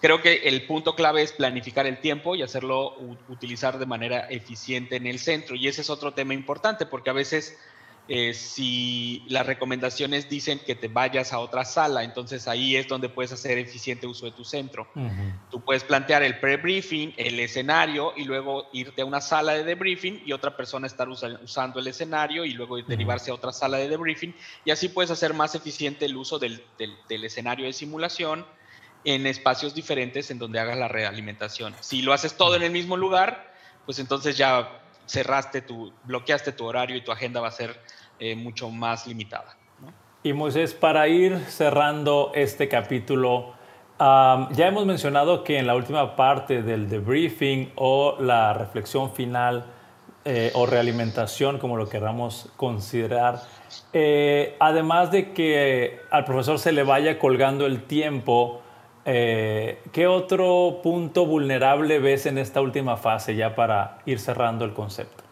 Creo 0.00 0.22
que 0.22 0.48
el 0.48 0.66
punto 0.66 0.94
clave 0.94 1.22
es 1.22 1.32
planificar 1.32 1.86
el 1.86 2.00
tiempo 2.00 2.34
y 2.34 2.42
hacerlo 2.42 2.94
utilizar 3.28 3.78
de 3.78 3.86
manera 3.86 4.20
eficiente 4.30 4.96
en 4.96 5.06
el 5.06 5.18
centro. 5.18 5.56
Y 5.56 5.68
ese 5.68 5.82
es 5.82 5.90
otro 5.90 6.14
tema 6.14 6.32
importante 6.32 6.86
porque 6.86 7.10
a 7.10 7.12
veces 7.12 7.58
eh, 8.12 8.34
si 8.34 9.22
las 9.28 9.46
recomendaciones 9.46 10.28
dicen 10.28 10.58
que 10.58 10.74
te 10.74 10.88
vayas 10.88 11.32
a 11.32 11.38
otra 11.38 11.64
sala, 11.64 12.02
entonces 12.02 12.48
ahí 12.48 12.74
es 12.74 12.88
donde 12.88 13.08
puedes 13.08 13.30
hacer 13.30 13.58
eficiente 13.58 14.06
uso 14.06 14.24
de 14.24 14.32
tu 14.32 14.44
centro. 14.44 14.88
Tú 15.50 15.60
puedes 15.60 15.84
plantear 15.84 16.22
el 16.22 16.40
pre-briefing, 16.40 17.14
el 17.16 17.38
escenario 17.38 18.12
y 18.16 18.24
luego 18.24 18.68
irte 18.72 19.02
a 19.02 19.04
una 19.04 19.20
sala 19.20 19.52
de 19.52 19.64
debriefing 19.64 20.22
y 20.24 20.32
otra 20.32 20.56
persona 20.56 20.86
estar 20.86 21.08
usando 21.08 21.78
el 21.78 21.86
escenario 21.86 22.44
y 22.44 22.52
luego 22.52 22.82
derivarse 22.82 23.30
a 23.30 23.34
otra 23.34 23.52
sala 23.52 23.76
de 23.76 23.88
debriefing 23.88 24.34
y 24.64 24.70
así 24.72 24.88
puedes 24.88 25.12
hacer 25.12 25.32
más 25.32 25.54
eficiente 25.54 26.06
el 26.06 26.16
uso 26.16 26.40
del 26.40 26.64
escenario 27.08 27.66
de 27.66 27.72
simulación 27.72 28.44
en 29.04 29.26
espacios 29.26 29.74
diferentes 29.74 30.30
en 30.30 30.38
donde 30.38 30.60
hagas 30.60 30.78
la 30.78 30.88
realimentación. 30.88 31.74
Si 31.80 32.02
lo 32.02 32.12
haces 32.12 32.36
todo 32.36 32.56
en 32.56 32.62
el 32.62 32.70
mismo 32.70 32.96
lugar, 32.96 33.52
pues 33.86 33.98
entonces 33.98 34.36
ya 34.36 34.80
cerraste 35.06 35.62
tu, 35.62 35.92
bloqueaste 36.04 36.52
tu 36.52 36.64
horario 36.66 36.96
y 36.96 37.02
tu 37.02 37.10
agenda 37.10 37.40
va 37.40 37.48
a 37.48 37.52
ser 37.52 37.80
eh, 38.18 38.36
mucho 38.36 38.70
más 38.70 39.06
limitada. 39.06 39.56
Y 40.22 40.34
Moisés, 40.34 40.74
para 40.74 41.08
ir 41.08 41.38
cerrando 41.48 42.32
este 42.34 42.68
capítulo, 42.68 43.54
ya 43.98 44.66
hemos 44.66 44.86
mencionado 44.86 45.44
que 45.44 45.58
en 45.58 45.66
la 45.66 45.74
última 45.74 46.16
parte 46.16 46.62
del 46.62 46.88
debriefing 46.88 47.72
o 47.76 48.16
la 48.18 48.54
reflexión 48.54 49.12
final 49.12 49.66
eh, 50.24 50.50
o 50.54 50.66
realimentación, 50.66 51.58
como 51.58 51.76
lo 51.76 51.88
queramos 51.88 52.50
considerar, 52.56 53.40
eh, 53.92 54.56
además 54.58 55.10
de 55.10 55.32
que 55.32 56.00
al 56.10 56.24
profesor 56.24 56.58
se 56.58 56.72
le 56.72 56.82
vaya 56.82 57.18
colgando 57.18 57.66
el 57.66 57.82
tiempo, 57.84 58.62
eh, 59.04 59.82
¿Qué 59.92 60.06
otro 60.06 60.80
punto 60.82 61.24
vulnerable 61.24 61.98
ves 61.98 62.26
en 62.26 62.38
esta 62.38 62.60
última 62.60 62.96
fase 62.96 63.34
ya 63.34 63.54
para 63.54 63.98
ir 64.04 64.18
cerrando 64.18 64.64
el 64.64 64.74
concepto? 64.74 65.24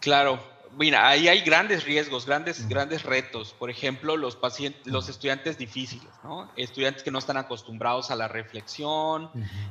Claro, 0.00 0.38
mira, 0.76 1.08
ahí 1.08 1.28
hay 1.28 1.40
grandes 1.40 1.84
riesgos, 1.84 2.26
grandes, 2.26 2.68
grandes 2.68 3.02
retos. 3.04 3.54
Por 3.58 3.70
ejemplo, 3.70 4.16
los 4.16 4.36
pacientes, 4.36 4.86
los 4.86 5.08
estudiantes 5.08 5.56
difíciles, 5.56 6.10
¿no? 6.22 6.50
Estudiantes 6.56 7.02
que 7.02 7.10
no 7.10 7.18
están 7.18 7.38
acostumbrados 7.38 8.10
a 8.10 8.16
la 8.16 8.28
reflexión, 8.28 9.30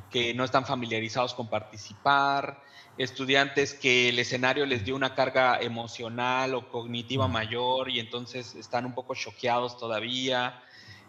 que 0.10 0.34
no 0.34 0.44
están 0.44 0.65
familiarizados 0.65 1.36
con 1.36 1.50
participar, 1.50 2.62
estudiantes 2.98 3.76
que 3.76 4.10
el 4.10 4.20
escenario 4.20 4.65
les 4.65 4.84
dio 4.84 4.96
una 4.96 5.13
carga 5.13 5.60
emocional 5.62 6.56
o 6.56 6.70
cognitiva 6.70 7.28
mayor 7.28 7.89
y 7.89 8.00
entonces 8.00 8.56
están 8.56 8.86
un 8.86 8.94
poco 8.94 9.13
choqueados 9.15 9.78
todavía 9.78 10.62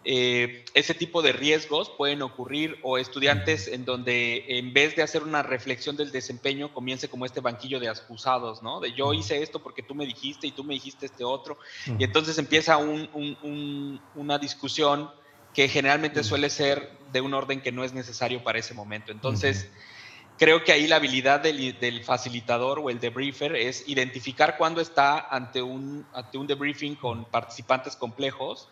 eh, 0.03 0.65
ese 0.73 0.95
tipo 0.95 1.21
de 1.21 1.31
riesgos 1.31 1.91
pueden 1.91 2.23
ocurrir 2.23 2.79
o 2.81 2.97
estudiantes 2.97 3.67
en 3.67 3.85
donde 3.85 4.45
en 4.47 4.73
vez 4.73 4.95
de 4.95 5.03
hacer 5.03 5.21
una 5.21 5.43
reflexión 5.43 5.95
del 5.95 6.11
desempeño 6.11 6.73
comience 6.73 7.07
como 7.07 7.25
este 7.25 7.39
banquillo 7.39 7.79
de 7.79 7.87
acusados, 7.87 8.63
¿no? 8.63 8.79
De 8.79 8.93
yo 8.93 9.13
hice 9.13 9.43
esto 9.43 9.61
porque 9.61 9.83
tú 9.83 9.93
me 9.93 10.07
dijiste 10.07 10.47
y 10.47 10.51
tú 10.51 10.63
me 10.63 10.73
dijiste 10.73 11.05
este 11.05 11.23
otro. 11.23 11.57
Y 11.99 12.03
entonces 12.03 12.37
empieza 12.39 12.77
una 12.77 14.39
discusión 14.39 15.11
que 15.53 15.67
generalmente 15.67 16.23
suele 16.23 16.49
ser 16.49 16.97
de 17.11 17.21
un 17.21 17.33
orden 17.33 17.61
que 17.61 17.71
no 17.71 17.83
es 17.83 17.93
necesario 17.93 18.43
para 18.43 18.57
ese 18.57 18.73
momento. 18.73 19.11
Entonces, 19.11 19.69
creo 20.37 20.63
que 20.63 20.71
ahí 20.71 20.87
la 20.87 20.95
habilidad 20.95 21.41
del, 21.41 22.03
facilitador 22.03 22.79
o 22.79 22.89
el 22.89 22.99
debriefer 22.99 23.55
es 23.55 23.87
identificar 23.87 24.57
cuándo 24.57 24.81
está 24.81 25.19
ante 25.19 25.61
un, 25.61 26.07
ante 26.13 26.39
un 26.39 26.47
debriefing 26.47 26.95
con 26.95 27.25
participantes 27.25 27.95
complejos 27.95 28.69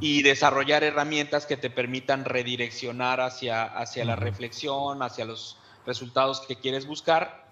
y 0.00 0.22
desarrollar 0.22 0.84
herramientas 0.84 1.46
que 1.46 1.56
te 1.56 1.70
permitan 1.70 2.24
redireccionar 2.24 3.20
hacia, 3.20 3.64
hacia 3.64 4.04
la 4.04 4.16
reflexión, 4.16 5.02
hacia 5.02 5.24
los 5.24 5.58
resultados 5.86 6.42
que 6.46 6.56
quieres 6.56 6.86
buscar 6.86 7.44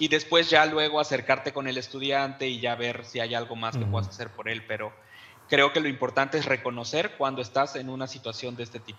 y 0.00 0.08
después 0.08 0.48
ya 0.48 0.64
luego 0.66 0.98
acercarte 0.98 1.52
con 1.52 1.68
el 1.68 1.76
estudiante 1.76 2.48
y 2.48 2.58
ya 2.58 2.74
ver 2.74 3.04
si 3.04 3.20
hay 3.20 3.34
algo 3.34 3.54
más 3.54 3.76
que 3.76 3.84
puedas 3.84 4.08
hacer 4.08 4.30
por 4.30 4.48
él. 4.48 4.64
Pero 4.66 4.92
creo 5.48 5.72
que 5.72 5.80
lo 5.80 5.88
importante 5.88 6.38
es 6.38 6.46
reconocer 6.46 7.12
cuando 7.18 7.42
estás 7.42 7.76
en 7.76 7.90
una 7.90 8.06
situación 8.06 8.56
de 8.56 8.62
este 8.62 8.80
tipo. 8.80 8.98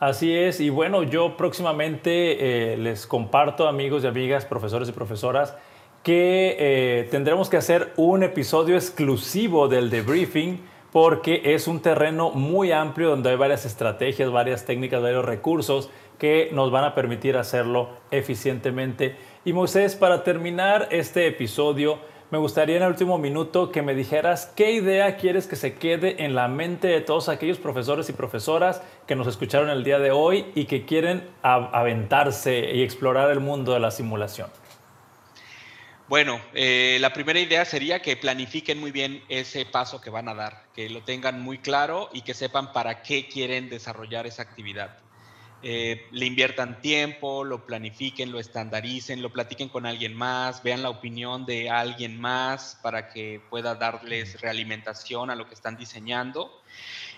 Así 0.00 0.34
es, 0.34 0.60
y 0.60 0.70
bueno, 0.70 1.02
yo 1.02 1.36
próximamente 1.36 2.72
eh, 2.72 2.76
les 2.78 3.06
comparto, 3.06 3.68
amigos 3.68 4.02
y 4.02 4.06
amigas, 4.06 4.46
profesores 4.46 4.88
y 4.88 4.92
profesoras, 4.92 5.54
que 6.02 6.56
eh, 6.58 7.08
tendremos 7.10 7.50
que 7.50 7.58
hacer 7.58 7.92
un 7.96 8.22
episodio 8.22 8.76
exclusivo 8.76 9.68
del 9.68 9.90
debriefing 9.90 10.60
porque 10.92 11.42
es 11.54 11.68
un 11.68 11.80
terreno 11.80 12.30
muy 12.30 12.72
amplio 12.72 13.10
donde 13.10 13.30
hay 13.30 13.36
varias 13.36 13.64
estrategias, 13.64 14.30
varias 14.30 14.64
técnicas, 14.64 15.02
varios 15.02 15.24
recursos 15.24 15.90
que 16.18 16.50
nos 16.52 16.70
van 16.70 16.84
a 16.84 16.94
permitir 16.94 17.36
hacerlo 17.36 17.90
eficientemente. 18.10 19.16
Y 19.44 19.52
Moisés, 19.52 19.96
para 19.96 20.22
terminar 20.22 20.88
este 20.90 21.26
episodio, 21.26 21.98
me 22.30 22.38
gustaría 22.38 22.76
en 22.76 22.82
el 22.82 22.90
último 22.90 23.18
minuto 23.18 23.72
que 23.72 23.82
me 23.82 23.94
dijeras 23.94 24.52
qué 24.54 24.72
idea 24.72 25.16
quieres 25.16 25.48
que 25.48 25.56
se 25.56 25.74
quede 25.74 26.24
en 26.24 26.34
la 26.34 26.46
mente 26.46 26.86
de 26.86 27.00
todos 27.00 27.28
aquellos 27.28 27.58
profesores 27.58 28.08
y 28.08 28.12
profesoras 28.12 28.82
que 29.06 29.16
nos 29.16 29.26
escucharon 29.26 29.68
el 29.70 29.82
día 29.82 29.98
de 29.98 30.12
hoy 30.12 30.46
y 30.54 30.66
que 30.66 30.84
quieren 30.84 31.28
aventarse 31.42 32.70
y 32.72 32.82
explorar 32.82 33.30
el 33.30 33.40
mundo 33.40 33.72
de 33.72 33.80
la 33.80 33.90
simulación. 33.90 34.59
Bueno, 36.10 36.40
eh, 36.54 36.98
la 37.00 37.12
primera 37.12 37.38
idea 37.38 37.64
sería 37.64 38.02
que 38.02 38.16
planifiquen 38.16 38.80
muy 38.80 38.90
bien 38.90 39.22
ese 39.28 39.64
paso 39.64 40.00
que 40.00 40.10
van 40.10 40.28
a 40.28 40.34
dar, 40.34 40.64
que 40.74 40.90
lo 40.90 41.04
tengan 41.04 41.40
muy 41.40 41.58
claro 41.58 42.10
y 42.12 42.22
que 42.22 42.34
sepan 42.34 42.72
para 42.72 43.02
qué 43.02 43.28
quieren 43.28 43.70
desarrollar 43.70 44.26
esa 44.26 44.42
actividad. 44.42 44.98
Eh, 45.62 46.08
le 46.10 46.26
inviertan 46.26 46.80
tiempo, 46.80 47.44
lo 47.44 47.64
planifiquen, 47.64 48.32
lo 48.32 48.40
estandaricen, 48.40 49.22
lo 49.22 49.30
platiquen 49.30 49.68
con 49.68 49.86
alguien 49.86 50.16
más, 50.16 50.64
vean 50.64 50.82
la 50.82 50.90
opinión 50.90 51.46
de 51.46 51.70
alguien 51.70 52.20
más 52.20 52.76
para 52.82 53.10
que 53.10 53.40
pueda 53.48 53.76
darles 53.76 54.40
realimentación 54.40 55.30
a 55.30 55.36
lo 55.36 55.46
que 55.46 55.54
están 55.54 55.76
diseñando. 55.76 56.60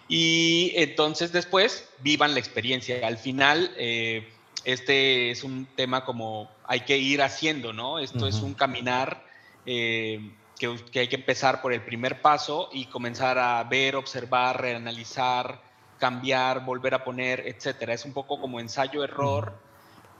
Y 0.06 0.74
entonces 0.74 1.32
después 1.32 1.88
vivan 2.00 2.34
la 2.34 2.40
experiencia. 2.40 3.06
Al 3.06 3.16
final, 3.16 3.72
eh, 3.78 4.34
este 4.64 5.30
es 5.30 5.44
un 5.44 5.66
tema 5.76 6.04
como 6.04 6.50
hay 6.64 6.80
que 6.80 6.98
ir 6.98 7.22
haciendo, 7.22 7.72
¿no? 7.72 7.98
Esto 7.98 8.26
es 8.26 8.36
un 8.36 8.54
caminar. 8.54 9.24
Eh, 9.64 10.32
que, 10.58 10.76
que 10.92 11.00
hay 11.00 11.08
que 11.08 11.16
empezar 11.16 11.60
por 11.60 11.72
el 11.72 11.82
primer 11.82 12.20
paso 12.20 12.68
y 12.72 12.86
comenzar 12.86 13.36
a 13.36 13.64
ver, 13.64 13.96
observar, 13.96 14.60
reanalizar, 14.60 15.60
cambiar, 15.98 16.64
volver 16.64 16.94
a 16.94 17.04
poner, 17.04 17.46
etcétera. 17.46 17.94
Es 17.94 18.04
un 18.04 18.12
poco 18.12 18.40
como 18.40 18.60
ensayo-error, 18.60 19.58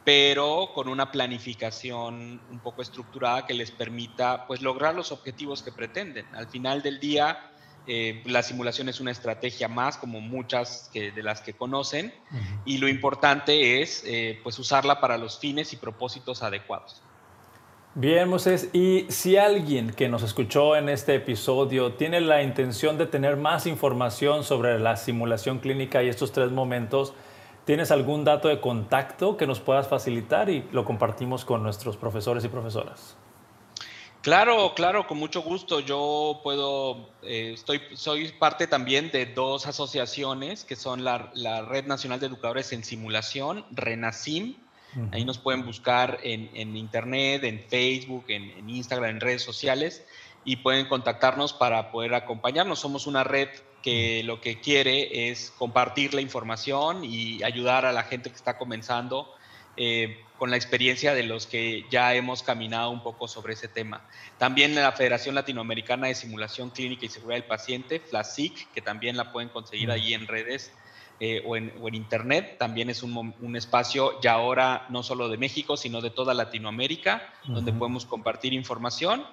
pero 0.04 0.70
con 0.74 0.88
una 0.88 1.12
planificación 1.12 2.40
un 2.50 2.58
poco 2.58 2.82
estructurada 2.82 3.46
que 3.46 3.54
les 3.54 3.70
permita 3.70 4.46
pues, 4.46 4.62
lograr 4.62 4.94
los 4.94 5.12
objetivos 5.12 5.62
que 5.62 5.70
pretenden. 5.70 6.26
Al 6.34 6.48
final 6.48 6.82
del 6.82 6.98
día, 6.98 7.51
eh, 7.86 8.22
la 8.26 8.42
simulación 8.42 8.88
es 8.88 9.00
una 9.00 9.10
estrategia 9.10 9.68
más, 9.68 9.96
como 9.96 10.20
muchas 10.20 10.90
que, 10.92 11.12
de 11.12 11.22
las 11.22 11.40
que 11.40 11.52
conocen, 11.52 12.12
y 12.64 12.78
lo 12.78 12.88
importante 12.88 13.82
es 13.82 14.02
eh, 14.06 14.40
pues 14.42 14.58
usarla 14.58 15.00
para 15.00 15.18
los 15.18 15.38
fines 15.38 15.72
y 15.72 15.76
propósitos 15.76 16.42
adecuados. 16.42 17.02
Bien, 17.94 18.28
Moisés, 18.28 18.70
y 18.72 19.06
si 19.10 19.36
alguien 19.36 19.92
que 19.92 20.08
nos 20.08 20.22
escuchó 20.22 20.76
en 20.76 20.88
este 20.88 21.14
episodio 21.14 21.92
tiene 21.92 22.22
la 22.22 22.42
intención 22.42 22.96
de 22.96 23.06
tener 23.06 23.36
más 23.36 23.66
información 23.66 24.44
sobre 24.44 24.78
la 24.78 24.96
simulación 24.96 25.58
clínica 25.58 26.02
y 26.02 26.08
estos 26.08 26.32
tres 26.32 26.50
momentos, 26.50 27.12
¿Tienes 27.64 27.92
algún 27.92 28.24
dato 28.24 28.48
de 28.48 28.60
contacto 28.60 29.36
que 29.36 29.46
nos 29.46 29.60
puedas 29.60 29.86
facilitar 29.86 30.50
y 30.50 30.64
lo 30.72 30.84
compartimos 30.84 31.44
con 31.44 31.62
nuestros 31.62 31.96
profesores 31.96 32.44
y 32.44 32.48
profesoras? 32.48 33.16
Claro, 34.22 34.72
claro, 34.76 35.08
con 35.08 35.18
mucho 35.18 35.42
gusto. 35.42 35.80
Yo 35.80 36.40
puedo, 36.44 37.10
eh, 37.24 37.50
estoy, 37.54 37.80
soy 37.94 38.28
parte 38.28 38.68
también 38.68 39.10
de 39.10 39.26
dos 39.26 39.66
asociaciones 39.66 40.64
que 40.64 40.76
son 40.76 41.02
la, 41.02 41.32
Red 41.68 41.86
Nacional 41.86 42.20
de 42.20 42.26
Educadores 42.26 42.72
en 42.72 42.84
Simulación, 42.84 43.66
RENACIM. 43.72 44.54
Ahí 45.10 45.24
nos 45.24 45.38
pueden 45.38 45.64
buscar 45.64 46.18
en, 46.22 46.76
Internet, 46.76 47.42
en 47.44 47.64
Facebook, 47.66 48.26
en, 48.28 48.68
Instagram, 48.68 49.10
en 49.10 49.20
redes 49.20 49.42
sociales 49.42 50.04
y 50.44 50.56
pueden 50.56 50.86
contactarnos 50.86 51.52
para 51.52 51.90
poder 51.90 52.14
acompañarnos. 52.14 52.78
Somos 52.78 53.08
una 53.08 53.24
red 53.24 53.48
que 53.82 54.22
lo 54.22 54.40
que 54.40 54.60
quiere 54.60 55.30
es 55.30 55.50
compartir 55.50 56.14
la 56.14 56.20
información 56.20 57.04
y 57.04 57.42
ayudar 57.42 57.86
a 57.86 57.92
la 57.92 58.04
gente 58.04 58.30
que 58.30 58.36
está 58.36 58.56
comenzando 58.58 59.34
eh, 59.76 60.22
con 60.38 60.50
la 60.50 60.56
experiencia 60.56 61.14
de 61.14 61.22
los 61.22 61.46
que 61.46 61.86
ya 61.90 62.14
hemos 62.14 62.42
caminado 62.42 62.90
un 62.90 63.02
poco 63.02 63.28
sobre 63.28 63.52
ese 63.54 63.68
tema. 63.68 64.02
También 64.38 64.74
la 64.74 64.92
Federación 64.92 65.34
Latinoamericana 65.34 66.08
de 66.08 66.14
Simulación 66.14 66.70
Clínica 66.70 67.06
y 67.06 67.08
Seguridad 67.08 67.36
del 67.36 67.48
Paciente, 67.48 68.00
FLASIC, 68.00 68.72
que 68.72 68.82
también 68.82 69.16
la 69.16 69.32
pueden 69.32 69.50
conseguir 69.50 69.90
ahí 69.90 70.14
en 70.14 70.26
redes 70.26 70.72
eh, 71.20 71.40
o, 71.46 71.56
en, 71.56 71.94
Internet, 71.94 72.56
también 72.58 72.90
es 72.90 73.04
un, 73.04 73.54
espacio 73.54 74.20
ya 74.20 74.32
ahora 74.32 74.86
no 74.88 75.04
solo 75.04 75.28
de 75.28 75.36
México, 75.36 75.76
sino 75.76 76.00
de 76.00 76.10
toda 76.10 76.34
Latinoamérica, 76.34 77.32
donde 77.46 77.72
podemos 77.72 78.04
compartir 78.04 78.52
información. 78.52 79.24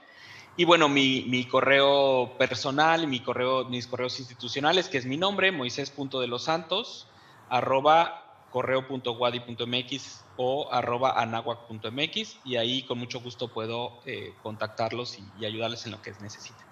Y 0.55 0.65
bueno, 0.65 0.87
mi, 0.87 1.45
correo 1.45 2.35
personal, 2.37 3.07
mi 3.07 3.21
correo, 3.21 3.65
mis 3.65 3.87
correos 3.87 4.19
institucionales, 4.19 4.87
que 4.87 4.99
es 4.99 5.07
mi 5.07 5.17
nombre, 5.17 5.51
moisés.delosantos, 5.51 7.07
arroba 7.49 8.28
correo.wadi.mx 8.51 10.23
o 10.37 10.71
arroba 10.71 11.19
anahuac.mx 11.21 12.39
y 12.45 12.55
ahí 12.55 12.83
con 12.83 12.97
mucho 12.97 13.19
gusto 13.19 13.49
puedo 13.49 13.99
eh, 14.05 14.33
contactarlos 14.41 15.19
y, 15.19 15.45
ayudarles 15.45 15.85
en 15.85 15.91
lo 15.91 16.01
que 16.01 16.11
necesiten. 16.21 16.65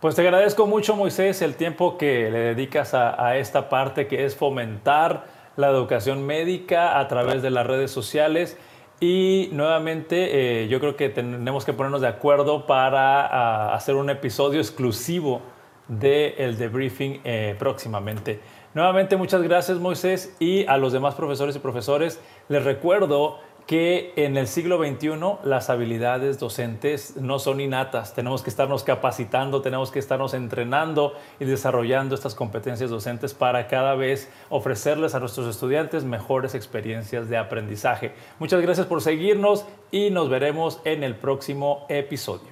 Pues 0.00 0.16
te 0.16 0.22
agradezco 0.22 0.66
mucho 0.66 0.96
Moisés 0.96 1.42
el 1.42 1.54
tiempo 1.54 1.96
que 1.96 2.30
le 2.30 2.38
dedicas 2.38 2.92
a, 2.94 3.36
esta 3.36 3.68
parte 3.68 4.08
que 4.08 4.24
es 4.24 4.34
fomentar 4.34 5.26
la 5.56 5.68
educación 5.68 6.26
médica 6.26 6.98
a 6.98 7.06
través 7.08 7.42
de 7.42 7.50
las 7.50 7.66
redes 7.66 7.90
sociales 7.90 8.56
y 8.98 9.48
nuevamente 9.52 10.62
eh, 10.62 10.68
yo 10.68 10.80
creo 10.80 10.96
que 10.96 11.08
tenemos 11.08 11.64
que 11.64 11.72
ponernos 11.72 12.00
de 12.00 12.08
acuerdo 12.08 12.66
para 12.66 13.74
hacer 13.74 13.94
un 13.94 14.10
episodio 14.10 14.60
exclusivo 14.60 15.42
del 15.88 16.34
el 16.38 16.58
debriefing 16.58 17.20
eh, 17.24 17.54
próximamente. 17.58 18.40
Nuevamente 18.74 19.16
muchas 19.16 19.42
gracias 19.42 19.78
Moisés 19.78 20.34
y 20.40 20.64
a 20.66 20.78
los 20.78 20.92
demás 20.92 21.14
profesores 21.14 21.54
y 21.56 21.58
profesores 21.58 22.20
les 22.48 22.64
recuerdo 22.64 23.38
que 23.66 24.12
en 24.16 24.36
el 24.36 24.48
siglo 24.48 24.78
XXI 24.78 25.10
las 25.44 25.70
habilidades 25.70 26.38
docentes 26.38 27.16
no 27.16 27.38
son 27.38 27.60
innatas, 27.60 28.14
tenemos 28.14 28.42
que 28.42 28.50
estarnos 28.50 28.82
capacitando, 28.82 29.62
tenemos 29.62 29.90
que 29.90 29.98
estarnos 29.98 30.34
entrenando 30.34 31.14
y 31.38 31.44
desarrollando 31.44 32.14
estas 32.14 32.34
competencias 32.34 32.90
docentes 32.90 33.34
para 33.34 33.68
cada 33.68 33.94
vez 33.94 34.30
ofrecerles 34.48 35.14
a 35.14 35.20
nuestros 35.20 35.46
estudiantes 35.48 36.04
mejores 36.04 36.54
experiencias 36.54 37.28
de 37.28 37.36
aprendizaje. 37.36 38.12
Muchas 38.38 38.60
gracias 38.60 38.86
por 38.86 39.00
seguirnos 39.00 39.64
y 39.90 40.10
nos 40.10 40.28
veremos 40.28 40.80
en 40.84 41.04
el 41.04 41.14
próximo 41.14 41.86
episodio. 41.88 42.51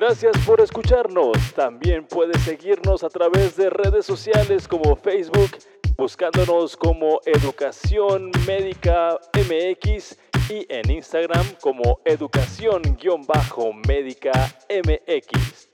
Gracias 0.00 0.36
por 0.46 0.62
escucharnos. 0.62 1.36
También 1.54 2.06
puedes 2.06 2.40
seguirnos 2.40 3.04
a 3.04 3.10
través 3.10 3.54
de 3.56 3.68
redes 3.68 4.06
sociales 4.06 4.66
como 4.66 4.96
Facebook, 4.96 5.50
buscándonos 5.98 6.74
como 6.74 7.20
Educación 7.26 8.30
Médica 8.46 9.20
MX 9.34 10.16
y 10.48 10.66
en 10.70 10.90
Instagram 10.90 11.44
como 11.60 12.00
Educación-Médica 12.06 14.32
MX. 14.70 15.69